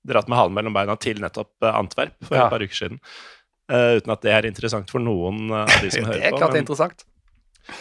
[0.06, 2.46] dratt med halen mellom beina til nettopp Antwerp for Ja.
[2.46, 3.00] et par uker siden.
[3.70, 6.40] Uh, uten at det er interessant for noen av de som hører er på.
[6.46, 7.04] men- interessant.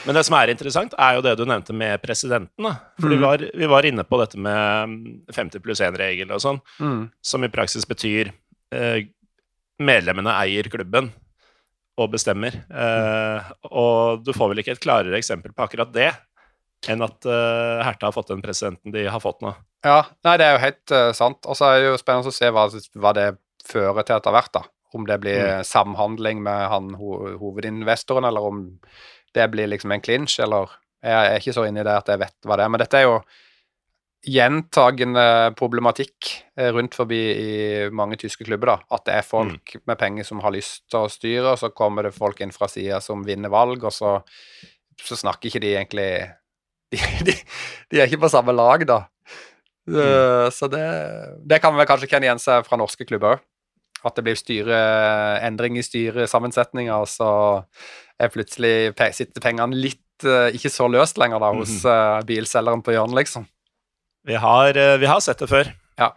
[0.06, 2.50] men det som er interessant, er jo det du nevnte med presidenten.
[2.58, 2.76] da.
[3.00, 3.22] For vi, Mm.
[3.22, 7.12] var, vi var inne på dette med mm, 50 pluss 1-regel og sånn, Mm.
[7.22, 8.34] som i praksis betyr
[9.80, 11.12] medlemmene eier klubben
[11.96, 12.56] og bestemmer.
[12.70, 16.12] Eh, og du får vel ikke et klarere eksempel på akkurat det
[16.92, 19.56] enn at eh, Herta har fått den presidenten de har fått nå.
[19.86, 21.46] Ja, nei, det er jo helt uh, sant.
[21.46, 22.66] Og så er det jo spennende å se hva,
[23.02, 23.26] hva det
[23.66, 24.64] fører til etter hvert, da.
[24.96, 28.62] Om det blir samhandling med han ho hovedinvestoren, eller om
[29.36, 30.74] det blir liksom en clinch, eller
[31.06, 32.72] Jeg er ikke så inne i det at jeg vet hva det er.
[32.74, 33.18] Men dette er jo
[34.26, 37.50] gjentagende problematikk eh, rundt forbi i
[37.94, 38.78] mange tyske klubber, da.
[38.98, 42.08] At det er folk med penger som har lyst til å styre, og så kommer
[42.08, 44.18] det folk inn fra sida som vinner valg, og så,
[45.02, 46.10] så snakker ikke de egentlig
[46.96, 47.36] de, de,
[47.92, 49.04] de er ikke på samme lag, da.
[49.86, 50.50] Mm.
[50.50, 50.86] Så det,
[51.46, 53.44] det kan vi vel kanskje kjenne igjen seg fra norske klubber òg.
[54.06, 54.78] At det blir styre,
[55.46, 57.30] endring i styresammensetninga, og så
[58.22, 62.26] er plutselig sitter pengene litt eh, ikke så løst lenger da hos mm.
[62.30, 63.48] bilselgeren på hjørnet, liksom.
[64.26, 65.70] Vi har, eh, vi har sett det før,
[66.00, 66.12] Ja.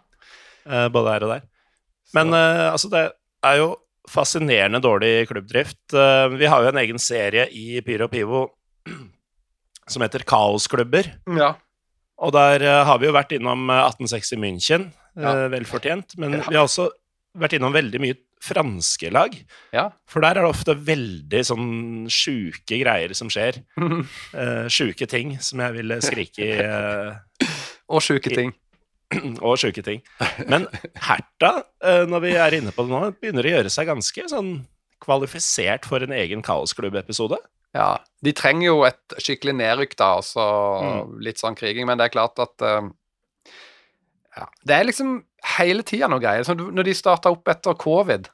[0.65, 1.41] eh, både her og der.
[2.13, 3.03] Men eh, altså, det
[3.45, 3.75] er jo
[4.09, 5.77] fascinerende dårlig klubbdrift.
[5.93, 8.47] Vi har jo en egen serie i Pyro Pivo
[9.87, 11.11] som heter Kaosklubber.
[11.37, 11.53] Ja.
[12.19, 16.17] Og der har vi jo vært innom eh, 1860 München, eh, vel velfortjent.
[16.17, 16.43] Men Ja.
[16.49, 16.89] vi har også
[17.37, 19.35] vært innom veldig mye franske lag.
[19.75, 19.89] Ja.
[20.07, 23.59] For der er det ofte veldig sånn sjuke greier som skjer.
[23.77, 26.53] Uh, sjuke ting, som jeg ville skrike i.
[26.63, 27.17] eh,
[27.89, 28.51] Og sjuke ting.
[29.45, 30.03] og sjuke ting.
[30.49, 30.67] Men
[31.01, 34.51] Herta, eh, når vi er inne på det nå, begynner å gjøre seg ganske sånn
[35.01, 37.39] kvalifisert for en egen kaosklubb-episode.
[37.73, 40.45] Ja, de trenger jo et skikkelig nedrykk da, og så
[40.83, 41.19] Mm.
[41.25, 42.89] litt sånn kriging, men det er klart at eh,
[44.37, 45.23] ja, Det er liksom
[45.57, 46.43] hele tida noe greier.
[46.45, 48.29] Når de starta opp etter covid,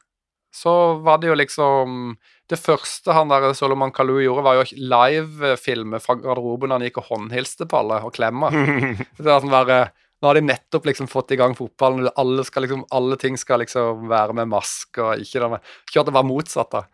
[0.56, 0.72] så
[1.04, 2.16] var det jo liksom
[2.50, 7.10] Det første han der Solomon Kalou gjorde, var jo livefilme fra garderoben han gikk og
[7.10, 8.52] håndhilste på alle og klemma.
[9.18, 9.80] Det var sånn bare,
[10.22, 13.64] nå har de nettopp liksom fått i gang fotballen, alle, skal liksom, alle ting skal
[13.64, 16.86] liksom være med maske og ikke det Ikke at det var motsatt, da.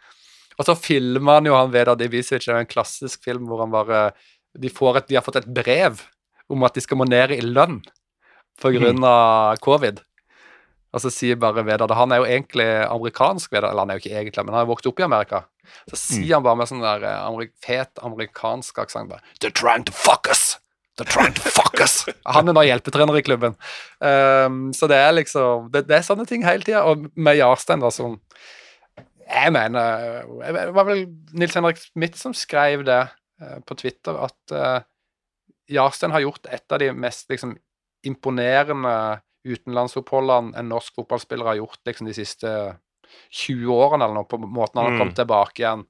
[0.57, 4.11] Og så filmer han jo han Vedar Divisic, en klassisk film hvor han bare
[4.55, 5.99] de, får et, de har fått et brev
[6.51, 7.79] om at de skal må ned i lønn
[8.61, 8.91] pga.
[9.07, 10.01] av covid.
[10.91, 11.95] Og så sier bare Vedar det.
[11.95, 14.71] Han er jo egentlig amerikansk, Vedar, eller han er jo ikke egentlig, men han har
[14.71, 15.45] vokst opp i Amerika.
[15.87, 19.95] Så sier han bare med sånn der amerik fet amerikansk aksent bare They're trying to
[19.95, 20.57] fuck us!
[20.99, 22.03] They're trying to fuck us!
[22.35, 23.55] Han er nå hjelpetrener i klubben.
[24.03, 26.83] Um, så det er liksom Det, det er sånne ting hele tida.
[26.83, 28.19] Og med Jarstein, da, som
[29.31, 31.05] jeg mener Det var vel
[31.39, 34.83] Nils Henrik Smith som skrev det uh, på Twitter, at uh,
[35.71, 37.55] Jarstein har gjort et av de mest liksom,
[38.03, 38.95] imponerende
[39.47, 42.51] utenlandsoppholdene en norsk fotballspiller har gjort liksom, de siste
[43.31, 44.99] 20 årene, eller noe, på måten han har Mm.
[45.01, 45.85] kommet tilbake igjen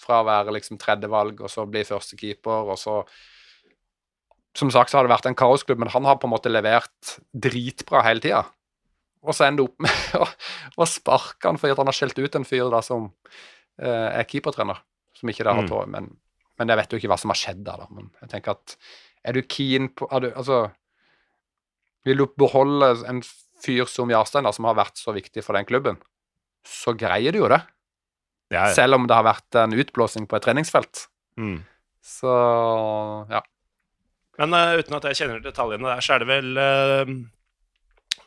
[0.00, 3.04] fra å være liksom tredjevalg, og så bli førstekeeper, og så
[4.52, 7.12] Som sagt så har det vært en kaosklubb, men han har på en måte levert
[7.32, 8.40] dritbra hele tida.
[9.22, 9.92] Og så ender det opp med
[10.24, 10.26] å,
[10.82, 13.12] å sparke han fordi han har skjelt ut en fyr da som
[13.78, 14.80] eh, er keepertrener,
[15.14, 15.90] som ikke det har Mm.
[15.92, 16.16] men,
[16.58, 17.86] men jeg vet jo ikke hva som har skjedd der, da.
[17.94, 18.76] Men jeg tenker at
[19.22, 20.72] er du keen på du, Altså,
[22.06, 23.22] vil du beholde en
[23.60, 26.00] fyr som Jarstein, da, som har vært så viktig for den klubben,
[26.66, 27.60] så greier du jo det.
[28.50, 28.74] Ja, ja.
[28.74, 31.06] Selv om det har vært en utblåsing på et treningsfelt.
[31.38, 31.60] Mm.
[32.02, 32.30] Så
[33.30, 33.42] ja.
[34.40, 37.12] Men uh, uten at jeg kjenner detaljene der, så er det vel uh,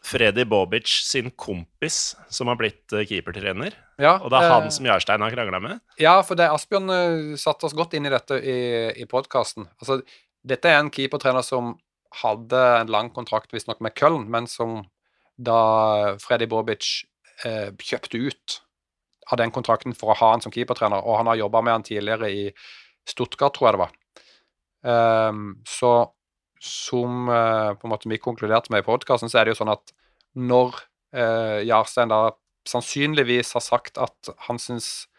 [0.06, 3.76] Freddy Bobic sin kompis som har blitt uh, keepertrener.
[3.98, 5.82] ja Og det er han som Jarstein har krangla med.
[6.00, 8.60] Ja, for det Asbjørn uh, satte oss godt inn i dette i,
[9.02, 9.68] i podkasten.
[9.82, 10.00] Altså,
[10.44, 11.74] dette er en keepertrener som
[12.22, 14.84] hadde en lang kontrakt visstnok med Köln, men som
[15.38, 17.06] da Freddy Bobic
[17.46, 18.60] eh, kjøpte ut
[19.32, 21.86] av den kontrakten for å ha han som keepertrener, og han har jobba med han
[21.88, 22.44] tidligere i
[23.10, 23.96] Stuttgart, tror jeg det var.
[24.84, 25.94] Um, så
[26.64, 29.74] som eh, på en måte vi konkluderte med i podkasten, så er det jo sånn
[29.74, 29.92] at
[30.40, 30.78] når
[31.16, 32.36] eh, Jarstein da
[32.68, 35.10] sannsynligvis har sagt at han syns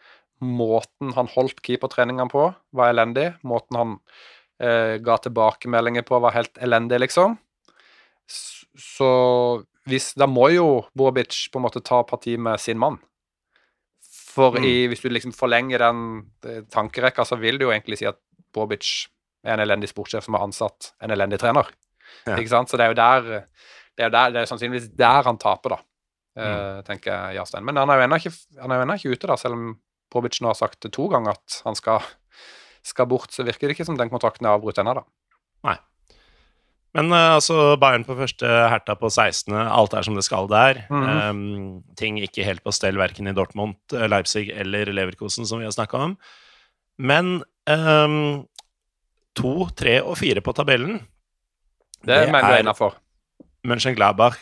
[0.41, 3.29] måten han holdt keepertreningene på, var elendig.
[3.45, 3.93] Måten han
[4.61, 7.37] eh, ga tilbakemeldinger på, var helt elendig, liksom.
[8.75, 9.09] Så
[9.85, 12.97] hvis Da må jo Bobic på en måte ta parti med sin mann.
[14.35, 15.99] For i, hvis du liksom forlenger den
[16.43, 18.17] eh, tankerekka, så vil du jo egentlig si at
[18.55, 19.07] Bobic
[19.45, 21.69] er en elendig sportssjef som har ansatt en elendig trener.
[22.25, 22.35] Ja.
[22.35, 22.71] Ikke sant?
[22.71, 23.29] Så det er jo der
[23.95, 25.77] det er, der, det er sannsynligvis der han taper, da,
[26.35, 26.83] mm.
[26.87, 27.63] tenker Jarstein.
[27.63, 28.33] Men han er jo ennå ikke,
[28.97, 29.69] ikke ute, da, selv om
[30.11, 32.03] Bobic nå har sagt to ganger at han skal,
[32.85, 33.33] skal bort.
[33.33, 35.05] Så virker det ikke som den kontrakten er avbrutt ennå, da.
[35.65, 35.77] Nei.
[36.95, 40.85] Men uh, altså, Bayern på første, Herta på 16., alt er som det skal der.
[40.89, 41.29] Mm -hmm.
[41.29, 45.65] um, ting ikke helt på stell verken i Dortmund, eh, Leipzig eller Leverkosen, som vi
[45.65, 46.17] har snakka om.
[46.97, 48.47] Men um,
[49.35, 51.01] to, tre og fire på tabellen
[52.05, 52.95] Det, mener du er innafor.
[53.67, 54.37] Mönchengladbach,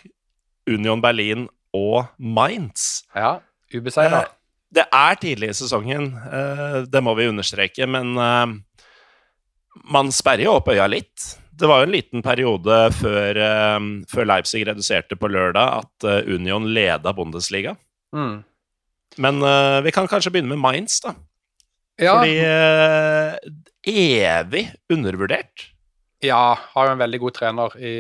[0.67, 3.03] Union Berlin og Mainz.
[3.15, 3.39] Ja.
[3.73, 4.21] Ubeseira.
[4.21, 4.42] Eh,
[4.73, 8.53] Det er tidlig i sesongen, eh, det må vi understreke, men eh,
[9.93, 11.27] man sperrer jo opp øya litt.
[11.53, 13.77] Det var jo en liten periode før, eh,
[14.09, 17.75] før Leipzig reduserte på lørdag, at Union leda Bundesliga.
[18.15, 18.41] Mm.
[19.21, 19.45] Men
[19.85, 21.11] vi kan kanskje begynne med Mainz, da.
[22.01, 22.33] Ja, Fordi
[23.85, 25.67] evig undervurdert.
[26.25, 27.93] ja, har jo en veldig god trener i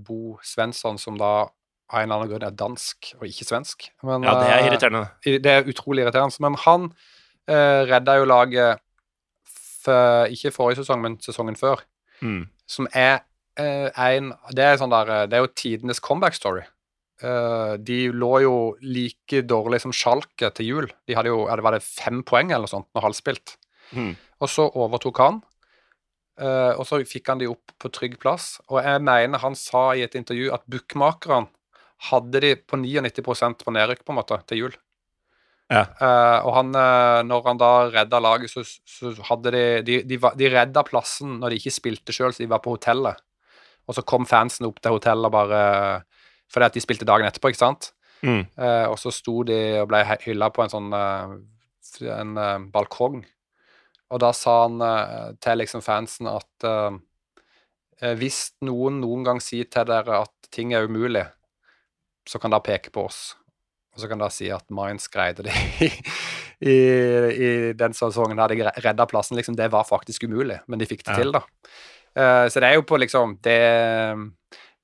[0.00, 1.50] Bo Svensson, som da
[1.88, 3.88] av en eller annen grunn er dansk og ikke svensk.
[4.04, 5.04] Men, Ja, det er eh, irriterende.
[5.24, 6.44] Det er utrolig irriterende.
[6.44, 6.90] Men han
[7.48, 8.84] uh, redda jo laget
[9.48, 9.88] f
[10.34, 11.80] ikke forrige sesong, men sesongen før.
[12.20, 12.48] Mm.
[12.68, 13.22] Som er
[13.58, 16.64] eh, en Det er sånn der eh, Det er jo tidenes comeback story.
[17.22, 20.90] Eh, de lå jo like dårlig som Schalke til jul.
[21.08, 23.56] De hadde jo det var det fem poeng eller noe sånt når halvspilt.
[23.96, 24.14] Mm.
[24.44, 25.40] Og så overtok han.
[26.38, 28.60] Uh, og så fikk han de opp på trygg plass.
[28.70, 31.50] Og jeg mener han sa i et intervju at bookmakerne
[32.10, 34.76] hadde de på 99% på nedrykk på en måte til jul.
[35.68, 35.82] Ja.
[36.00, 40.20] Uh, og han, uh, når han da redda laget, så, så hadde de de, de,
[40.22, 43.20] var, de redda plassen når de ikke spilte sjøl, så de var på hotellet.
[43.88, 45.60] Og så kom fansen opp til hotellet bare
[46.48, 47.90] fordi at de spilte dagen etterpå, ikke sant?
[48.24, 48.46] Mm.
[48.56, 51.36] Uh, og så sto de og ble hylla på en sånn eh,
[52.06, 53.22] en eh, balkong.
[54.08, 56.98] Og da sa han eh, til liksom fansen at eh,
[58.02, 61.26] eh, hvis noen noen gang sier til dere at ting er umulig,
[62.28, 63.34] så kan dere peke på oss.
[63.96, 65.54] Og så kan dere si at Mines greide det
[65.86, 65.88] i,
[66.62, 66.74] i,
[67.32, 67.48] i
[67.78, 69.38] den sesongen her de redda plassen.
[69.40, 71.22] Liksom, det var faktisk umulig, men de fikk det Ja.
[71.22, 71.44] til, da.
[72.18, 73.58] Uh, så det er jo på liksom det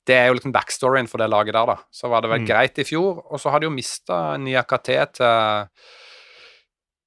[0.04, 1.76] det er jo liksom backstoryen for det laget der, da.
[1.90, 2.46] Så var det vel Mm.
[2.50, 5.68] greit i fjor, og så har de jo mista Niakate til,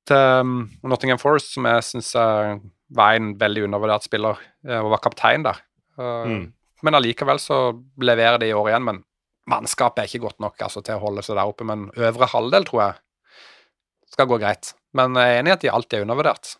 [0.07, 0.55] til um,
[0.87, 5.59] Nottingham Forest, som jeg syns var en veldig undervurdert spiller, eh, og var kaptein der.
[5.99, 6.53] Eh, Mm.
[6.83, 7.55] Men allikevel så
[7.99, 9.03] leverer de i år igjen, men
[9.47, 11.65] mannskapet er ikke godt nok altså, til å holde seg der oppe.
[11.67, 14.73] Men øvre halvdel tror jeg skal gå greit.
[14.97, 16.55] Men jeg er enig i at de alltid er undervurdert.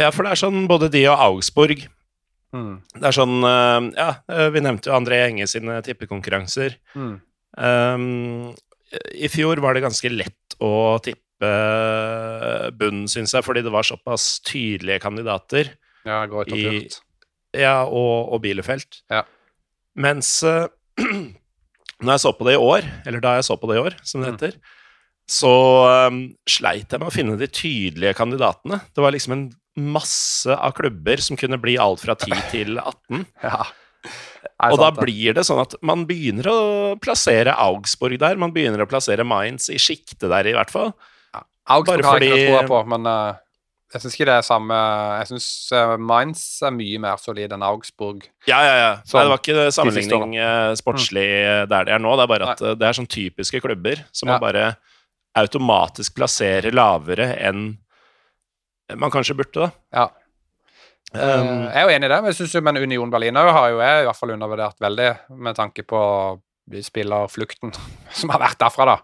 [0.00, 1.86] Ja, for det er sånn både de og Augsburg
[2.54, 2.76] Mm.
[2.94, 6.76] Det er sånn eh, Ja, eh, vi nevnte jo André Enge sine tippekonkurranser.
[6.94, 7.16] Mm.
[7.58, 8.54] Um,
[9.18, 10.70] I fjor var det ganske lett å
[11.02, 11.50] tippe
[12.78, 15.72] bunnen, syns jeg, fordi det var såpass tydelige kandidater.
[16.06, 16.86] Ja, går I-
[17.58, 19.02] Ja, og, og Bielefeld.
[19.10, 19.24] Ja.
[19.98, 20.68] Mens eh,
[22.04, 23.94] når jeg så på det i år, eller da jeg så på det i år,
[24.06, 24.36] som det Mm.
[24.38, 24.56] heter,
[25.26, 25.50] så
[26.08, 28.80] um, sleit jeg med å finne de tydelige kandidatene.
[28.94, 29.44] Det var liksom en
[29.76, 33.24] masse av klubber som kunne bli alt fra 10 til 18.
[33.42, 33.64] Ja.
[34.64, 36.58] Og sant da blir det sånn at man begynner å
[37.00, 40.92] plassere Augsburg der, man begynner å plassere Mainz i sjiktet der, i hvert fall.
[41.66, 43.34] Augsburg bare har jeg ikke fordi- noe tro på, men eh,
[43.92, 44.76] jeg syns ikke det er samme
[45.20, 45.48] Jeg syns
[46.02, 48.24] Mainz er mye mer solid enn Augsburg.
[48.48, 48.90] Ja, ja, ja.
[49.04, 51.26] Som, Nei, det var ikke sammenligning eh, sportslig
[51.70, 52.74] der de er nå, det er bare at Nei.
[52.80, 54.34] det er sånn typiske klubber som Ja.
[54.38, 54.66] man bare
[55.38, 57.72] automatisk plasserer lavere enn
[59.00, 59.70] man kanskje burde, da.
[59.94, 60.04] Ja.
[61.14, 63.36] Um, Eh, jeg er jo enig i det, men jeg synes jo men Union Berlin
[63.38, 65.08] har jo jeg i hvert fall undervurdert veldig,
[65.38, 66.00] med tanke på
[66.82, 67.70] spillerflukten
[68.18, 68.96] som har vært derfra, da.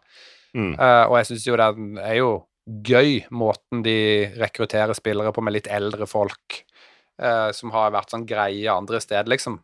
[0.57, 0.73] mm.
[0.75, 2.31] Uh, og jeg syns jo den er jo
[2.87, 6.63] gøy måten de rekrutterer spillere på med litt eldre folk,
[7.21, 9.59] eh, som har vært sånn greie andre steder, liksom.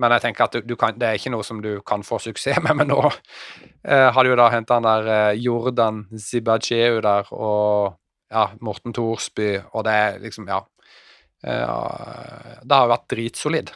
[0.00, 2.18] Men jeg tenker at du, du kan, det er ikke noe som du kan få
[2.22, 2.74] suksess med.
[2.80, 7.98] Men nå eh, har de jo da henta han der eh, Jordan Zibacheu der, og
[8.32, 10.62] ja, Morten Thorsby, og det er liksom, ja
[11.44, 13.72] eh, Det har jo vært dritsolid.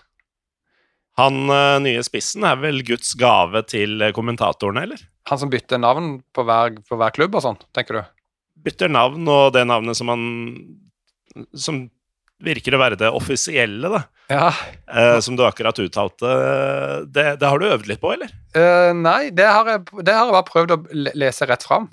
[1.20, 5.04] Han eh, nye spissen er vel Guds gave til eh, kommentatorene, eller?
[5.30, 8.15] Han som bytter navn på hver, på hver klubb og sånn, tenker du?
[8.66, 10.24] Bytter navn, og det navnet som han
[11.54, 11.84] Som
[12.42, 14.00] virker å være det offisielle, da.
[14.28, 14.48] Ja.
[14.92, 16.28] Eh, som du akkurat uttalte.
[17.08, 18.28] Det, det har du øvd litt på, eller?
[18.52, 20.78] Uh, nei, det har, jeg, det har jeg bare prøvd å
[21.16, 21.86] lese rett fram.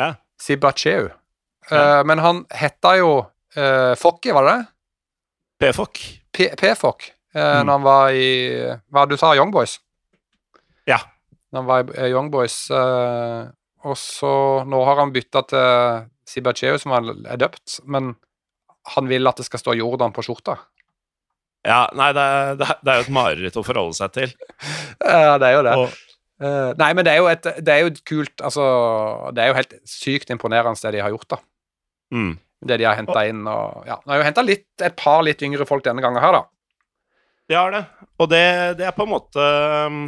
[0.00, 0.14] Ja.
[0.40, 1.10] Sibacheu.
[1.10, 2.00] Eh, Ja.
[2.08, 4.64] men han hetta jo uh, Fokki, var det det?
[5.66, 6.00] P-Fokk.
[6.32, 7.10] P- P-Fokk.
[7.36, 7.66] Uh, Mm.
[7.68, 8.30] Når han var i
[8.90, 9.76] Hva du sa Young Boys?
[10.88, 10.96] Ja.
[11.52, 12.56] Når han var i eh, Young Boys.
[12.74, 13.44] eh,
[13.84, 14.32] og så
[14.66, 18.14] Nå har han bytta til Sibacheu, som er døpt, men
[18.94, 20.56] han vil at det skal stå Jordan på skjorta.
[21.66, 24.36] Ja, nei, det er, det det er jo et mareritt å forholde seg til.
[25.10, 25.74] Ja, det er jo det.
[25.80, 25.98] Og,
[26.40, 28.62] Eh, nei, men det er jo et Det er jo et kult Altså,
[29.36, 31.38] det er jo helt sykt imponerende det de har gjort, da.
[32.16, 32.30] mm.
[32.64, 33.98] Det de har henta inn og Ja.
[34.04, 36.42] De har jo henta et par litt yngre folk denne gangen her, da.
[37.48, 37.82] De har det.
[38.20, 38.40] Og det,
[38.78, 39.46] det er på en måte
[39.88, 40.00] um,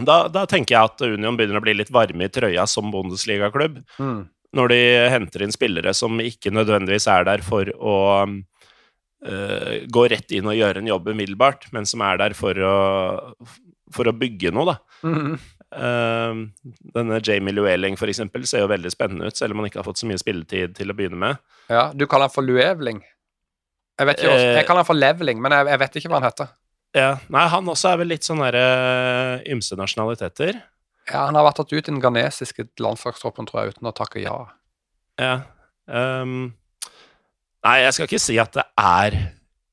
[0.00, 3.82] da, da tenker jeg at Union begynner å bli litt varme i trøya som Bundesliga-klubb.
[4.00, 4.22] Mm.
[4.56, 4.80] Når de
[5.12, 7.96] henter inn spillere som ikke nødvendigvis er der for å
[8.26, 12.74] eh, gå rett inn og gjøre en jobb umiddelbart, men som er der for å,
[13.94, 14.76] for å bygge noe, da.
[15.06, 15.38] Mm -hmm.
[15.76, 19.78] uh, denne Jamie Lueling, for eksempel, ser jo veldig spennende ut, selv om han ikke
[19.78, 21.36] har fått så mye spilletid til å begynne med.
[21.68, 23.04] Ja, du kaller han for Luevling.
[24.00, 24.56] Jeg vet ikke, hvordan- Eh.
[24.56, 26.48] jeg kaller han for Leveling, men jeg, jeg vet ikke hva han heter.
[26.94, 30.62] Ja, Nei, han også er vel litt sånn derre ymse nasjonaliteter.
[31.10, 34.22] Ja, Han har vært tatt ut i den ghanesiske landslagstroppen, tror jeg, uten å takke
[34.22, 34.36] ja.
[35.20, 35.34] Ja.
[35.90, 36.52] Um,
[37.66, 39.18] nei, jeg skal ikke si at det er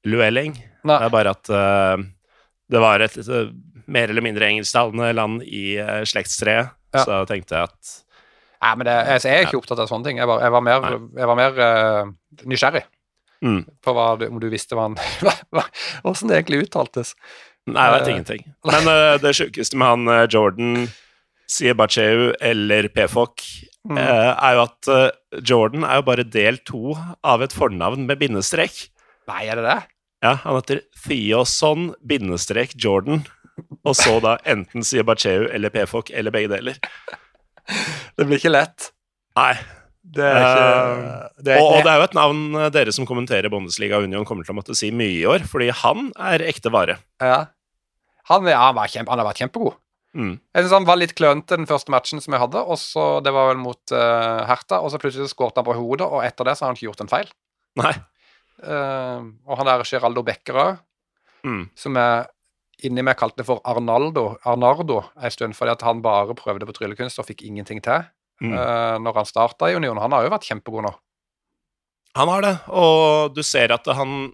[0.07, 0.57] luelling.
[0.87, 2.01] Det er bare at uh,
[2.71, 3.51] det var et uh,
[3.87, 7.03] mer eller mindre engelsktalende land i uh, slektstreet, Ja.
[7.03, 7.95] så jeg at
[8.57, 10.17] Nei, men det, jeg, jeg er ikke opptatt av sånne ting.
[10.17, 12.07] Jeg var, jeg var mer, jeg var mer uh,
[12.49, 12.81] nysgjerrig
[13.45, 14.95] mm, på hva, om du visste hva han
[16.09, 17.13] Åssen det egentlig uttaltes.
[17.69, 18.47] Nei, jeg vet ingenting.
[18.65, 18.89] Men
[19.21, 20.23] det sjukeste med han uh,
[21.47, 23.41] Jordan Siebacheu eller PFOK,
[23.87, 23.95] Mm.
[23.95, 28.19] uh, er jo at uh, Jordan er jo bare del to av et fornavn med
[28.19, 28.89] bindestrek.
[29.29, 29.77] Nei, er det det?
[30.25, 33.21] Ja, han heter Theoson bindestrek Jordan.
[33.87, 36.75] Og så da enten Siebacheu eller PFOK eller begge deler.
[38.17, 38.91] Det blir ikke lett.
[39.39, 39.53] Nei.
[40.03, 42.43] Det er ikke det er, Og, og det er jo et navn
[42.75, 46.11] dere som kommenterer Bundesliga Union kommer til å måtte si mye i år, fordi han
[46.19, 46.99] er ekte vare.
[47.23, 47.45] ja.
[48.27, 49.79] han, ja, han, var kjempe, han har vært kjempegod.
[50.15, 50.37] Mm.
[50.39, 53.33] Jeg synes Han var litt klønete den første matchen som jeg hadde, og så det
[53.35, 56.55] var vel mot uh, Herta, og så plutselig skåret han på hodet, og etter det
[56.57, 57.29] så har han ikke gjort en feil.
[57.77, 57.93] Nei.
[58.63, 60.83] Uh, og han der Geraldo Becker òg,
[61.45, 61.69] Mm.
[61.77, 62.25] som jeg
[62.83, 67.21] inni meg kalte for Arnaldo, Arnardo en stund, fordi at han bare prøvde på tryllekunst
[67.21, 68.07] og fikk ingenting til.
[68.41, 68.51] Mm.
[68.53, 69.97] uh, når han starta i Union.
[69.97, 70.91] Han har jo vært kjempegod nå.
[72.17, 74.31] Han har det, og du ser at han,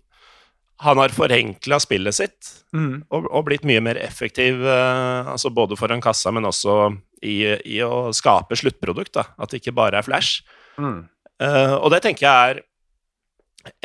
[0.82, 6.02] han har forenkla spillet sitt og, og blitt mye mer effektiv, uh, altså både foran
[6.02, 6.90] kassa, men også
[7.22, 7.38] i,
[7.70, 9.14] i å skape sluttprodukt.
[9.16, 10.42] da, At det ikke bare er flash.
[10.82, 11.06] Mm.
[11.42, 12.64] Uh, og det tenker jeg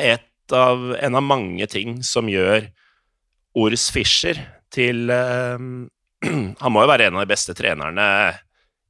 [0.01, 2.65] er et av, en av mange ting som gjør
[3.59, 4.41] Ors Fischer
[4.73, 5.57] til uh,
[6.63, 8.09] Han må jo være en av de beste trenerne,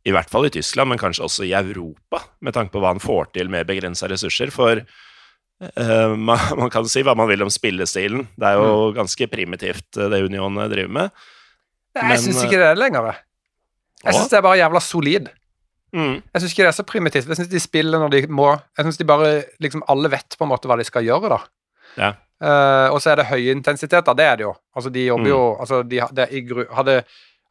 [0.07, 3.03] i hvert fall i Tyskland, men kanskje også i Europa, med tanke på hva han
[3.03, 4.49] får til med begrensa ressurser.
[4.55, 4.79] For
[5.61, 8.27] eh, man, man kan si hva man vil om spillestilen.
[8.39, 11.11] Det er jo ganske primitivt, eh, det Union driver med.
[11.97, 13.09] Jeg Men, syns ikke det er det lenger.
[13.11, 14.13] jeg.
[14.15, 15.29] Syns det er bare jævla solid.
[15.91, 17.27] Mm, Jeg syns ikke det er så primitivt.
[17.27, 18.51] Jeg syns de spiller når de må.
[18.77, 19.29] Jeg syns de bare
[19.59, 21.39] liksom Alle vet på en måte hva de skal gjøre, da.
[21.97, 22.11] ja.
[22.39, 24.13] Uh, og så er det høy intensitet, da.
[24.15, 24.53] det er det jo.
[24.77, 25.31] Altså, de jobber Mm.
[25.33, 26.27] jo altså, de, det,
[26.71, 26.93] hadde,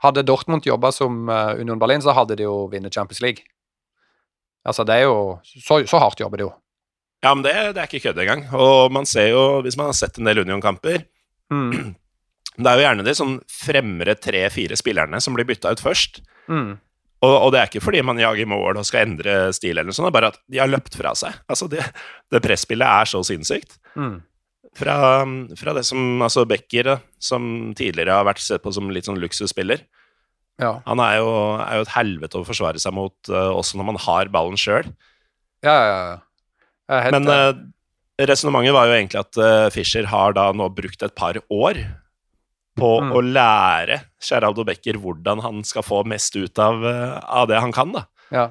[0.01, 3.45] hadde Dortmund jobba som uh, Union Berlin, så hadde de jo vunnet Champions League.
[4.65, 6.55] Altså, det er jo Så, så hardt jobber de jo.
[7.25, 8.45] Ja, men det, det er ikke kødd engang.
[8.55, 11.05] Og man ser jo, hvis man har sett en del Union-kamper
[11.49, 11.95] Mm.
[12.59, 16.19] Det er jo gjerne de sånn fremre tre-fire spillerne som blir bytta ut først.
[16.51, 16.73] Mm.
[17.23, 19.97] Og, og det er ikke fordi man jager mål og skal endre stil, eller noe
[19.97, 21.39] sånt, det er bare at de har løpt fra seg.
[21.49, 21.87] Altså, det,
[22.35, 23.79] det presspillet er så sinnssykt.
[23.97, 24.19] Mm.
[24.77, 24.97] Fra,
[25.63, 29.87] fra det som altså Becker, som tidligere har vært sett på som litt sånn luksusspiller,
[30.61, 30.75] Ja.
[30.85, 31.31] han er jo,
[31.63, 34.91] er jo et helvete å forsvare seg mot, uh, også når man har ballen sjøl.
[35.65, 36.19] Ja, ja, ja.
[36.89, 37.53] Men uh,
[38.25, 41.83] resonnementet var jo egentlig at uh, Fischer har da nå brukt et par år
[42.79, 43.09] på Mm.
[43.11, 47.73] å lære Geraldo Becker hvordan han skal få mest ut av, uh, av det han
[47.75, 48.05] kan, da.
[48.31, 48.45] ja.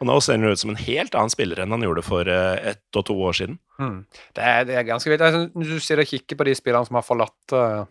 [0.00, 2.56] Og nå ser han ut som en helt annen spiller enn han gjorde for uh,
[2.70, 3.58] ett og to år siden.
[3.80, 3.98] Mm.
[4.36, 5.20] Det, er, det er ganske vilt.
[5.52, 7.84] Når du sitter og kikker på de spillerne som har forlatt eh,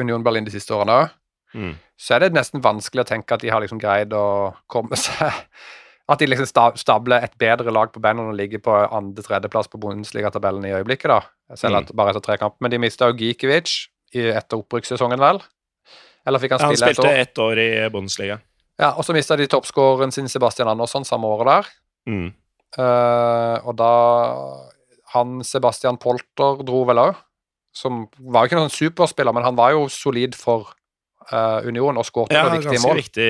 [0.00, 1.12] Union Berlin de siste årene òg,
[1.54, 1.74] Mm.
[1.94, 5.36] så er det nesten vanskelig å tenke at de har liksom greid å komme seg
[6.08, 10.66] At de liksom stabler et bedre lag på bandet og ligger på andre-tredjeplass på Bundesliga-tabellen
[10.68, 11.56] i øyeblikket, da.
[11.56, 12.60] Selv at bare etter tre kamper.
[12.60, 15.40] Men de mista jo Gikiewicz etter opprykkssesongen, vel?
[16.28, 17.20] Eller fikk han Ja, han spille spilte år?
[17.22, 18.38] ett år i Bundesliga.
[18.80, 21.72] Ja, og så mista de toppskåreren sin Sebastian Andersson samme året der.
[22.10, 22.30] Mm.
[22.74, 23.90] Uh, og da
[25.14, 27.18] Han Sebastian Polter dro vel òg,
[27.74, 30.72] som var jo ikke noen superspiller, men han var jo solid for
[31.30, 32.58] uh, Union og skåret Ja, mål.
[32.58, 33.28] Ja, ganske viktig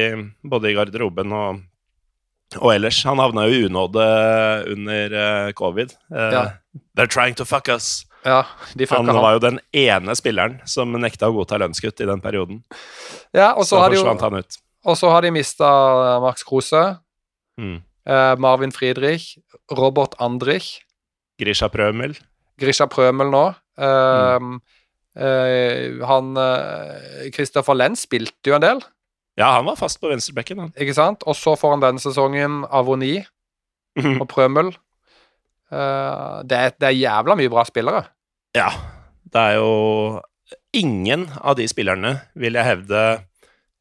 [0.49, 1.61] både i garderoben og,
[2.61, 3.03] og ellers.
[3.05, 4.05] Han havna jo i unåde
[4.73, 5.95] under eh, covid.
[6.15, 6.45] Eh, Ja.
[6.97, 8.05] They're trying to fuck us.
[8.25, 8.43] Ja,
[8.91, 12.63] Han var jo den ene spilleren som nekta å godta lønnskutt i den perioden.
[13.35, 14.57] Ja, og så Så forsvant jo han ut.
[14.87, 16.99] Og så har de mista Max Kruse,
[17.61, 17.83] Mm.
[18.07, 19.37] eh, Marvin Friedrich,
[19.71, 20.81] Robert Andrich.
[21.39, 22.17] Grisha Prømel.
[22.59, 23.55] Grisha Prømel nå.
[23.79, 24.59] Uh,
[25.19, 26.35] uh, han
[27.35, 28.81] Kristoffer Lenz spilte jo en del.
[29.37, 30.73] Ja, han var fast på venstrebekken, han.
[30.79, 31.25] Ikke sant?
[31.27, 33.25] Og så får han denne sesongen Avoni
[33.99, 34.21] Mhm.
[34.23, 34.73] og Prømøl.
[35.73, 38.05] Uh, det, er, det er jævla mye bra spillere.
[38.55, 38.69] Ja.
[39.35, 40.21] Det er jo
[40.75, 43.01] ingen av de spillerne, vil jeg hevde,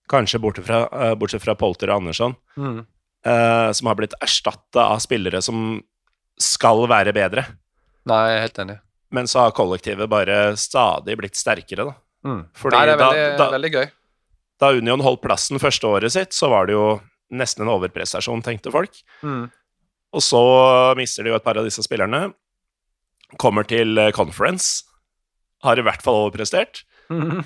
[0.09, 5.01] kanskje bortsett fra, eh, bortsett fra Polter og Andersson, eh, som har blitt erstatta av
[5.03, 5.81] spillere som
[6.41, 7.45] skal være bedre.
[8.09, 8.79] Nei, jeg er helt enig.
[9.13, 11.95] Men så har kollektivet bare stadig blitt sterkere, da.
[12.25, 12.45] Mm.
[12.57, 13.91] Fordi Nei, det er da- da- veldig gøy.
[14.63, 16.87] Da Union holdt plassen første året sitt, så var det jo
[17.33, 18.95] nesten en overprestasjon, tenkte folk.
[19.25, 19.49] Mm.
[20.13, 20.41] Og så
[20.99, 22.29] mister de jo et par av disse spillerne.
[23.41, 24.85] Kommer til eh, conference.
[25.65, 26.83] Har i hvert fall overprestert.
[27.11, 27.41] Mm.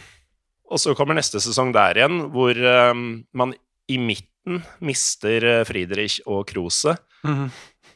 [0.68, 2.57] Og så kommer neste sesong der igjen, hvor
[2.91, 3.55] um, man
[3.88, 6.97] i midten mister eh, Friedrich og Krose.
[7.24, 7.47] Mm.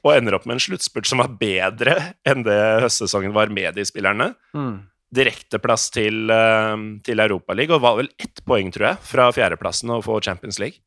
[0.01, 3.85] Og ender opp med en sluttspurt som var bedre enn det høstsesongen var med de
[3.85, 4.31] spillerne.
[4.55, 4.79] Mm.
[5.11, 9.99] Direkteplass til, uh, til Europaligaen, og var vel ett poeng, tror jeg, fra fjerdeplassen å
[10.05, 10.79] få Champions League.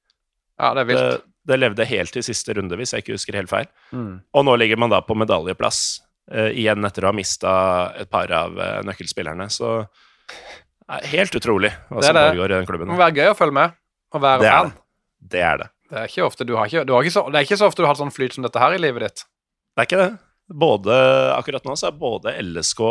[0.60, 1.04] Ja, det er vilt.
[1.04, 1.20] Det,
[1.52, 3.68] det levde helt til siste runde, hvis jeg ikke husker helt feil.
[3.92, 4.22] Mm.
[4.32, 5.82] Og nå ligger man da på medaljeplass,
[6.32, 7.52] uh, igjen etter å ha mista
[8.00, 9.50] et par av uh, nøkkelspillerne.
[9.52, 9.74] Så
[10.88, 12.24] er helt utrolig hva Det som det.
[12.30, 12.88] foregår i den klubben.
[12.88, 13.76] Det må være gøy å følge med
[14.14, 14.72] og være Det fan.
[14.72, 14.80] det.
[15.34, 15.68] Det er det.
[15.90, 17.68] Det er ikke ofte du har ikke, du har ikke så, Det er ikke så
[17.68, 19.24] ofte du har sånn flyt som dette her i livet ditt.
[19.74, 20.10] Det er ikke det.
[20.64, 20.96] Både,
[21.36, 22.82] akkurat nå så er både LSK,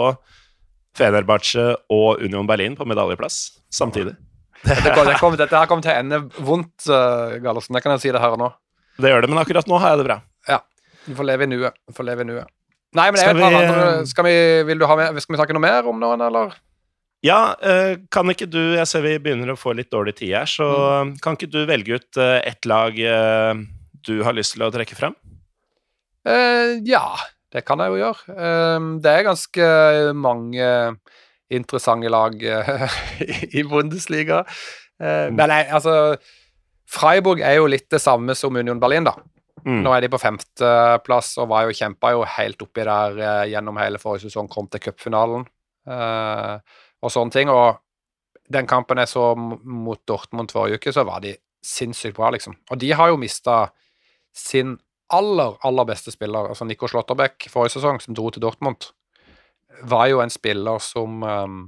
[0.97, 1.63] Fenerbahçe
[1.93, 4.13] og Union Berlin på medaljeplass samtidig.
[4.63, 7.73] Det, det kom, dette her kommer til å ende vondt, uh, Gallosen.
[7.75, 8.51] Det kan jeg si det her og nå.
[9.01, 10.19] Det gjør det, men akkurat nå har jeg det bra.
[11.03, 11.75] Du får leve i nuet.
[11.83, 12.47] Du får leve i nuet.
[12.95, 14.35] Nei, men det er Skal et par vi- andre Skal vi,
[14.69, 16.53] vil du ha med, skal vi snakke noe mer om noen, eller?
[17.25, 20.45] Ja, eh, kan ikke du Jeg ser vi begynner å få litt dårlig tid her,
[20.47, 20.69] så
[21.03, 21.17] Mm.
[21.19, 22.95] kan ikke du velge ut eh, ett lag
[24.05, 25.15] du har lyst til å trekke frem?
[26.23, 27.03] Uh, ja,
[27.53, 28.37] det kan jeg jo gjøre.
[28.37, 29.67] Eh, det er ganske
[30.17, 30.69] mange
[31.53, 32.97] interessante lag eh,
[33.59, 34.43] i Bundesliga.
[34.99, 36.15] Eh, men nei, altså
[36.93, 39.15] Freiburg er jo litt det samme som Union Berlin, da.
[39.63, 39.79] Mm.
[39.85, 43.79] Nå er de på femteplass og var jo kjempa jo helt oppi der eh, gjennom
[43.79, 45.45] hele forrige sesong, kom til cupfinalen
[45.87, 46.57] eh,
[47.03, 47.51] og sånne ting.
[47.53, 47.79] Og
[48.53, 52.57] den kampen jeg så mot Dortmund forrige uke, så var de sinnssykt bra, liksom.
[52.71, 53.69] Og de har jo mista
[54.35, 54.75] sin
[55.13, 58.89] aller, aller beste spiller, altså Nico Slotterbeck forrige sesong, som dro til Dortmund,
[59.89, 61.63] var jo en spiller som um,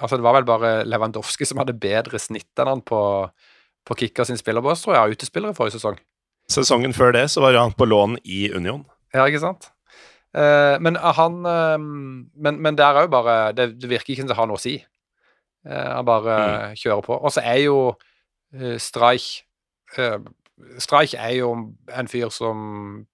[0.00, 3.00] Altså, det var vel bare Lewandowski som hadde bedre snitt enn han på,
[3.84, 5.98] på Kikka sin spillerbås, tror jeg, utespillere forrige sesong.
[6.48, 8.80] Sesongen før det så var han på lån i Union.
[9.12, 9.68] Ja, ikke sant?
[10.32, 14.32] Uh, men han uh, Men, men der er jo bare det, det virker ikke som
[14.32, 14.78] det har noe å si.
[15.66, 16.36] Eh, han bare
[16.78, 17.16] kjører på.
[17.16, 19.42] Og så er jo uh, Streich
[19.98, 20.16] eh,
[20.78, 21.50] Streich er jo
[21.88, 23.06] en fyr som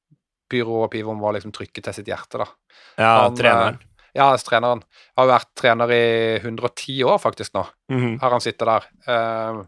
[0.50, 2.46] Pyro og Pivo må liksom trykke til sitt hjerte, da.
[2.98, 3.74] Ja, Han, treneren.
[3.80, 4.82] eh, Ja, treneren.
[5.18, 8.20] Har vært trener i 110 år, faktisk, nå Mhm.
[8.20, 8.84] har han sittet der.
[9.06, 9.64] Uh,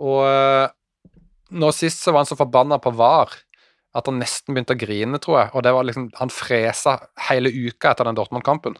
[0.00, 0.68] og eh,
[1.52, 3.28] nå sist så var han så forbanna på VAR
[3.94, 5.50] at han nesten begynte å grine, tror jeg.
[5.54, 6.94] Og det var liksom, han fresa
[7.28, 8.76] hele uka etter den Dortmund-kampen.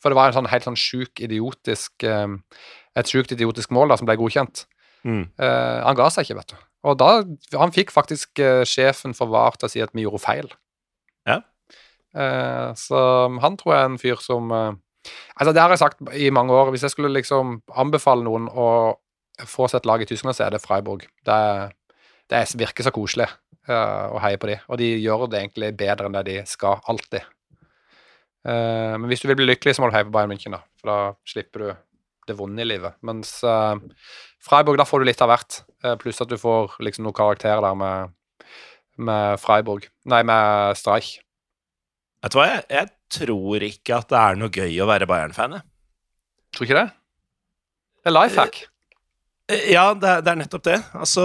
[0.00, 2.42] For det var en sånn helt sånn sjuk idiotisk um,
[2.96, 4.64] Et sjukt idiotisk mål da, som ble godkjent.
[5.04, 5.28] Mm.
[5.38, 6.56] Uh, han ga seg ikke, vet du.
[6.84, 7.08] Og da
[7.58, 10.50] Han fikk faktisk eh, sjefen for VAR til å si at vi gjorde feil.
[11.28, 11.38] Ja.
[12.14, 12.98] Eh, så
[13.42, 14.72] han tror jeg er en fyr som eh,
[15.36, 16.70] Altså, det har jeg sagt i mange år.
[16.72, 18.66] Hvis jeg skulle liksom anbefale noen å
[19.44, 21.02] få seg et lag i Tyskland, så er det Freiburg.
[21.26, 21.38] Det,
[22.32, 23.26] det er- virker så koselig
[23.68, 27.24] å heie på de, og de gjør det egentlig bedre enn det de skal, alltid.
[28.44, 30.60] Men hvis du vil bli lykkelig, så må du heie på Bayern München, da.
[30.80, 30.96] For da
[31.28, 31.68] slipper du
[32.28, 32.94] det vonde i livet.
[33.06, 33.76] Mens uh,
[34.44, 35.60] Freiburg, da får du litt av hvert.
[35.84, 38.14] Uh, pluss at du får liksom noen karakterer der med,
[38.96, 39.88] med Freiburg.
[40.10, 41.16] Nei, med Streich.
[42.24, 45.58] Vet du hva, jeg, jeg tror ikke at det er noe gøy å være Bayern-fan,
[45.58, 45.66] jeg.
[46.54, 46.88] Tror ikke det?
[48.04, 48.60] Det er life hack.
[49.52, 50.78] Eh, Ja, det er, det er nettopp det.
[50.96, 51.24] Altså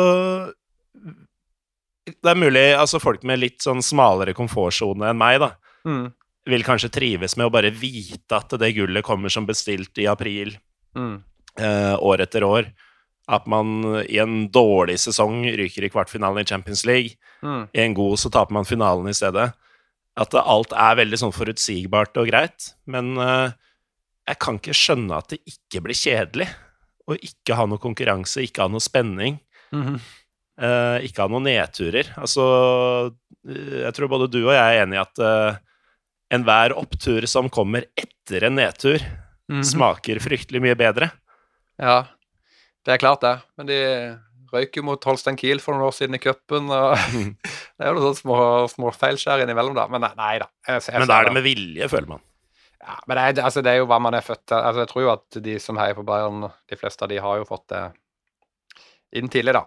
[2.10, 5.54] Det er mulig altså folk med litt sånn smalere komfortsone enn meg, da,
[5.88, 6.10] Mm.
[6.50, 10.52] vil kanskje trives med å bare vite at det gullet kommer som bestilt i april
[10.98, 11.24] Mm.
[11.60, 12.70] eh, år etter år.
[13.30, 17.18] At man i en dårlig sesong ryker i kvartfinalen i Champions League.
[17.46, 17.68] Mm.
[17.74, 19.52] I en god så taper man finalen i stedet.
[20.20, 22.72] At alt er veldig sånn forutsigbart og greit.
[22.90, 23.52] Men eh,
[24.30, 26.50] jeg kan ikke skjønne at det ikke blir kjedelig.
[27.10, 29.40] Og ikke ha noe konkurranse, ikke ha noe spenning.
[29.74, 29.96] Mhm.
[30.60, 32.10] eh, ikke ha noen nedturer.
[32.18, 32.44] Altså
[33.48, 35.58] eh, Jeg tror både du og jeg er enig i at uh,
[36.34, 39.02] enhver opptur som kommer etter en nedtur,
[39.50, 39.66] Mhm.
[39.66, 41.12] smaker fryktelig mye bedre.
[41.82, 42.04] Ja,
[42.86, 43.36] det er klart det.
[43.58, 43.80] Men de
[44.54, 46.70] røyk jo mot Holstein Kiel for noen år siden i cupen.
[46.70, 46.96] og
[47.80, 48.40] Det er jo noen små,
[48.72, 49.88] små feilskjær innimellom, da.
[49.92, 50.50] Men nei, nei da.
[50.68, 52.24] Jeg, jeg Men da er det med vilje, føler man.
[52.80, 54.58] Ja, men det er, altså, det er jo hva man er født til.
[54.58, 57.42] Altså, jeg tror jo at de som heier på Bayern, de fleste av de har
[57.42, 57.84] jo fått det
[59.20, 59.66] inn tidlig, da.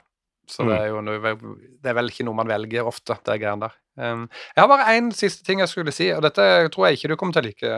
[0.50, 3.68] Så det er jo noe, det er vel ikke noe man velger ofte, det greiene
[3.68, 3.76] der.
[4.00, 4.24] Um,
[4.56, 7.16] jeg har bare én siste ting jeg skulle si, og dette tror jeg ikke du
[7.20, 7.72] kommer til å like,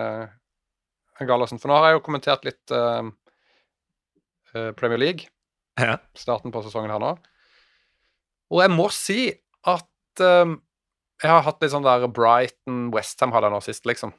[1.22, 1.60] Gallosen.
[1.62, 3.06] For nå har jeg jo kommentert litt uh,
[4.78, 5.30] Premier League,
[5.78, 5.98] Ja.
[6.14, 7.14] starten på sesongen her nå.
[8.54, 9.20] Og jeg må si
[9.66, 10.58] at um,
[11.22, 14.12] jeg har hatt litt sånn der Brighton-Westham hadde jeg nå sist, liksom.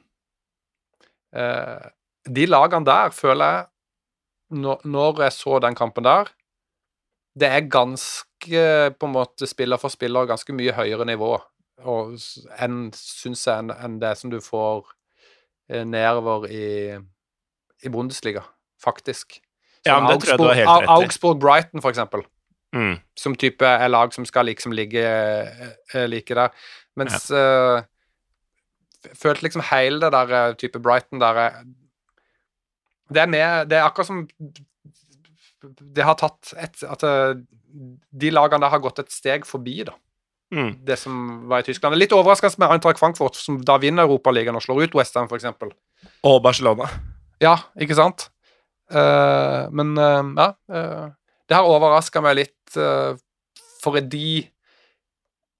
[1.36, 1.84] Uh,
[2.26, 3.66] de lagene der føler jeg,
[4.56, 6.28] når, når jeg så den kampen der
[7.36, 8.60] Det er ganske,
[8.94, 11.34] på en måte, spiller for spiller, ganske mye høyere nivå
[12.62, 14.86] enn, syns jeg, enn, enn det som du får
[15.68, 16.98] nedover i,
[17.82, 18.44] i Bundesliga,
[18.82, 19.40] faktisk.
[19.86, 20.92] Ja, men det tror jeg du har helt rett i.
[20.96, 22.26] Augsburg-Brighton, for eksempel
[22.74, 22.98] Mm.
[23.16, 26.50] som type er lag som skal liksom ligge eh, like der.
[26.98, 27.78] Mens ja.
[27.78, 27.84] uh,
[29.14, 31.60] følte liksom hele det der eh, type Brighton der eh,
[33.12, 34.28] Det er med Det er akkurat som
[35.94, 37.36] Det har tatt et At eh,
[38.10, 39.92] de lagene der har gått et steg forbi, da.
[40.54, 40.72] Mm.
[40.86, 41.96] Det som var i Tyskland.
[41.98, 45.48] Litt overraskende med Eintracht Frankfurt, som da vinner Europaligaen og slår ut Western, f.eks.
[46.26, 46.86] Og Barcelona.
[47.42, 48.28] Ja, ikke sant?
[48.86, 51.08] Uh, men uh, ja uh,
[51.50, 52.76] Det har overraska meg litt,
[53.82, 54.40] fordi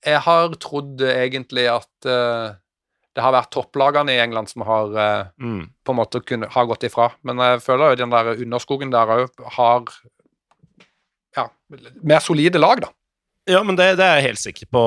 [0.07, 4.91] jeg har trodd egentlig at det har vært topplagene i England som har
[5.39, 5.70] Mm.
[5.87, 7.12] på en måte kunne, har gått ifra.
[7.22, 9.87] Men jeg føler jo den der underskogen der òg har
[11.37, 11.47] ja,
[12.03, 12.91] mer solide lag, da.
[13.47, 14.80] Ja, men det, det er jeg helt sikker på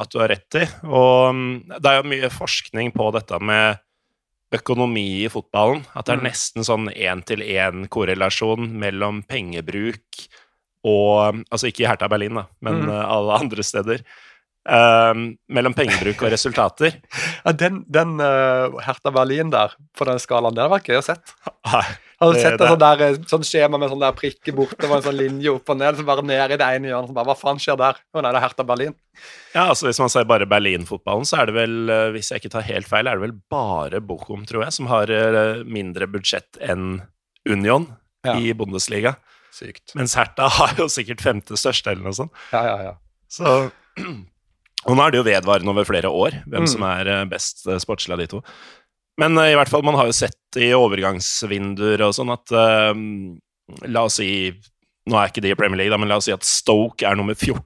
[0.00, 0.64] at du har rett i.
[0.88, 3.76] Og mm, det er jo mye forskning på dette med
[4.56, 5.84] økonomi i fotballen.
[5.94, 6.26] At det er Mm.
[6.30, 10.24] nesten sånn én-til-én-korrelasjon mellom pengebruk
[10.88, 12.88] og Altså ikke i Hertha Berlin, da, men Mm.
[12.88, 14.00] eh, alle andre steder.
[14.64, 16.96] Um, mellom pengebruk og resultater.
[17.44, 21.34] Ja, den den Hertha Berlin der, på den skalaen, hadde vært gøy å sett.
[22.20, 25.04] Har du sett et sånt, der, eh, sånn skjema med sånn der prikker bortover en
[25.06, 27.36] sånn linje opp og ned, så bare ned i det ene hjørnet, så bare hva
[27.40, 27.96] faen skjer der?
[28.12, 28.94] Å nei, det er Hertha Berlin.
[29.54, 32.52] Ja, altså Hvis man ser bare Berlin-fotballen, så er det vel, eh, hvis jeg ikke
[32.52, 36.60] tar helt feil, er det vel bare Bochum, tror jeg, som har eh, mindre budsjett
[36.60, 37.02] enn
[37.48, 37.88] Union
[38.26, 38.34] Ja.
[38.36, 39.16] i Bundesliga.
[39.50, 39.94] Sykt.
[39.96, 42.32] Mens Hertha har jo sikkert femte største, eller noe sånt.
[42.52, 42.94] Ja, ja, ja.
[43.32, 43.70] Så
[44.88, 46.68] Og nå er det jo vedvarende over flere år hvem Mm.
[46.72, 48.38] som er eh, best eh, sportslig av de to.
[49.20, 52.92] Men eh, i hvert fall, man har jo sett i overgangsvinduer og sånn at eh,
[53.92, 54.30] La oss si
[55.10, 57.16] Nå er ikke de i Premier League, da, men la oss si at Stoke er
[57.18, 57.62] nummer 14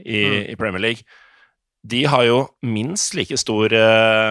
[0.00, 0.36] i, Mm.
[0.52, 1.02] i Premier League.
[1.86, 4.30] De har jo minst like stor eh,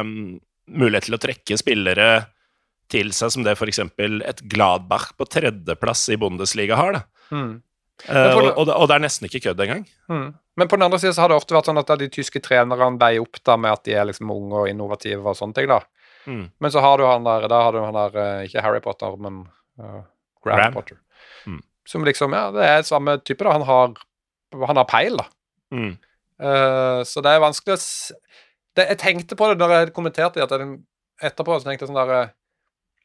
[0.71, 2.07] mulighet til å trekke spillere
[2.89, 3.79] til seg som det f.eks.
[3.99, 7.01] et Gladbach på tredjeplass i Bundesliga har.
[7.29, 7.59] Mm.
[8.07, 9.85] Eh, og, og, det, og det er nesten ikke kødd engang.
[10.11, 10.27] Mm.
[10.55, 12.95] Men på den andre siden så har det ofte vært sånn at de tyske trenerne
[13.01, 15.81] veier opp da med at de er liksom unge og innovative og sånne ting, da.
[16.25, 16.49] Mm.
[16.59, 19.15] Men så har du han der, da har du han der, eh, ikke Harry Potter,
[19.21, 19.43] men
[19.79, 20.01] uh,
[20.43, 20.73] Graham Graham.
[20.73, 20.99] Potter.
[21.45, 21.61] Mm.
[21.87, 23.53] Som liksom, ja, det er samme type, da.
[23.55, 23.95] Han har,
[24.65, 25.27] han har peil, da.
[25.75, 25.95] Mm.
[26.41, 27.81] Uh, så det er vanskelig å
[28.75, 30.79] det, Jeg tenkte på det når jeg kommenterte at jeg,
[31.23, 32.33] etterpå, så tenkte jeg sånn der eh,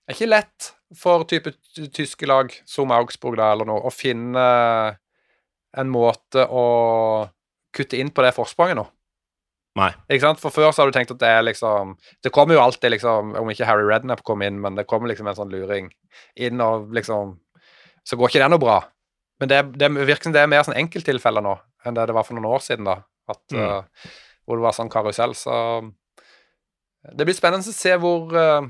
[0.03, 1.53] Det er ikke lett for type
[1.95, 4.47] tyske lag som Augsburg da, eller noe, å finne
[5.79, 6.65] en måte å
[7.71, 8.89] kutte inn på det forspranget nå.
[9.81, 9.91] Nei.
[10.13, 10.41] Ikke sant?
[10.43, 13.35] For før så har du tenkt at det er liksom Det kommer jo alltid, liksom,
[13.41, 15.89] om ikke Harry Redknapp kom inn, men det kommer liksom en sånn luring
[16.37, 17.37] inn, og liksom
[18.05, 18.79] Så går ikke det noe bra.
[19.41, 21.55] Men det, det virker som det er mer sånn enkelttilfeller nå
[21.89, 22.99] enn det det var for noen år siden, da.
[23.31, 23.61] At, Mm.
[23.63, 24.11] uh,
[24.45, 25.33] hvor det var sånn karusell.
[25.39, 25.55] Så
[27.17, 28.67] det blir spennende å se hvor uh,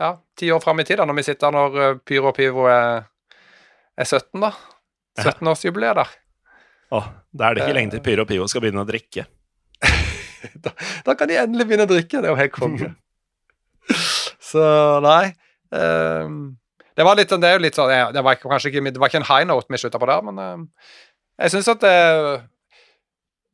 [0.00, 0.08] Ja,
[0.38, 3.04] ti år fram i tid, da, når vi sitter når uh, Pyro og Pivo er,
[3.98, 4.54] er 17, da.
[5.18, 5.28] Ja.
[5.28, 6.14] 17-årsjubileet der.
[6.94, 9.26] Åh, da er det ikke lenge til Pyro og Pivo skal begynne å drikke.
[10.64, 10.72] da,
[11.06, 12.20] da kan de endelig begynne å drikke.
[12.20, 12.90] Det er jo helt konge.
[14.50, 14.62] Så
[15.04, 15.34] nei
[15.74, 16.54] um,
[16.96, 19.10] Det var litt sånn Det er jo litt sånn Det var kanskje ikke Det var
[19.10, 20.62] ikke en high note vi slutta på der, men um,
[21.42, 21.92] jeg syns at det,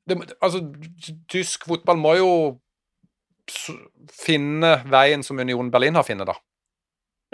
[0.07, 0.61] det Altså,
[1.33, 2.31] tysk fotball må jo
[4.15, 6.37] finne veien som Union Berlin har funnet, da.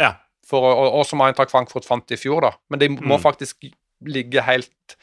[0.00, 0.10] Ja.
[0.46, 2.52] For, og, og som Eintracht Frankfurt fant i fjor, da.
[2.70, 3.22] Men de må Mm.
[3.24, 3.66] faktisk
[4.06, 4.96] ligge helt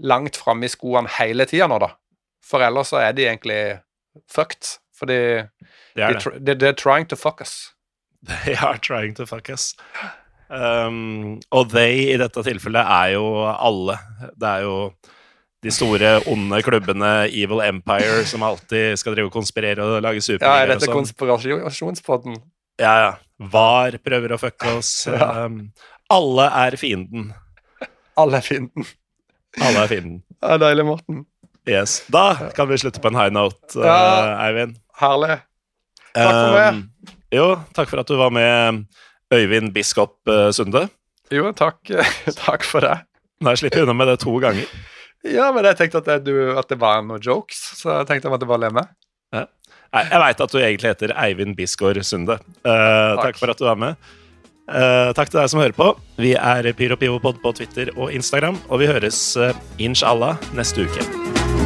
[0.00, 1.92] langt framme i skoene hele tida nå, da.
[2.42, 3.60] For ellers så er de egentlig
[4.28, 4.78] fucked.
[4.96, 5.16] Fordi
[5.96, 6.22] Det er de, det.
[6.24, 7.72] tr- they're trying to fuck us.
[8.44, 9.74] They are trying to fuck us.
[10.48, 13.96] Um, og they i dette tilfellet er jo alle.
[14.38, 14.76] Det er jo
[15.64, 20.60] de store, onde klubbene Evil Empire som alltid skal drive og konspirere og lage Ja,
[20.62, 20.94] er dette sånn.
[21.00, 22.36] konspirasjonspodden?
[22.78, 23.12] Ja, ja.
[23.52, 24.92] VAR prøver å fucke oss.
[25.10, 25.46] Ja.
[25.46, 25.72] Um,
[26.08, 27.32] alle er fienden.
[28.16, 28.86] Alle er fienden.
[29.58, 30.20] Alle er fienden.
[30.38, 31.24] Ja, deilig, Morten.
[31.66, 31.98] Yes.
[32.12, 34.36] Da kan vi slutte på en high note, uh, Ja.
[34.46, 34.76] Eivind.
[35.00, 35.40] Herlig.
[36.14, 36.74] Takk for meg.
[36.74, 38.84] Um, Jo, takk for at du var med,
[39.34, 40.84] Øyvind Biskop eh, Sunde.
[41.34, 41.80] Jo, takk,
[42.46, 42.94] takk for det.
[43.42, 44.70] Jeg sluppet unna med det to ganger.
[45.26, 48.30] Ja, men jeg tenkte at det, du, at det var noen jokes, så jeg tenkte
[48.30, 48.94] jeg måtte bare le med.
[49.34, 52.38] Nei, jeg veit at du egentlig heter Eivind Bisgaard Sunde.
[52.62, 53.22] Uh, takk.
[53.24, 53.38] Takk.
[53.42, 54.08] for at du var med.
[54.66, 55.92] Eh, takk til deg som hører på.
[56.18, 61.65] Vi er Pyro Pivopod på Twitter og Instagram, og vi høres uh, inshallah neste uke.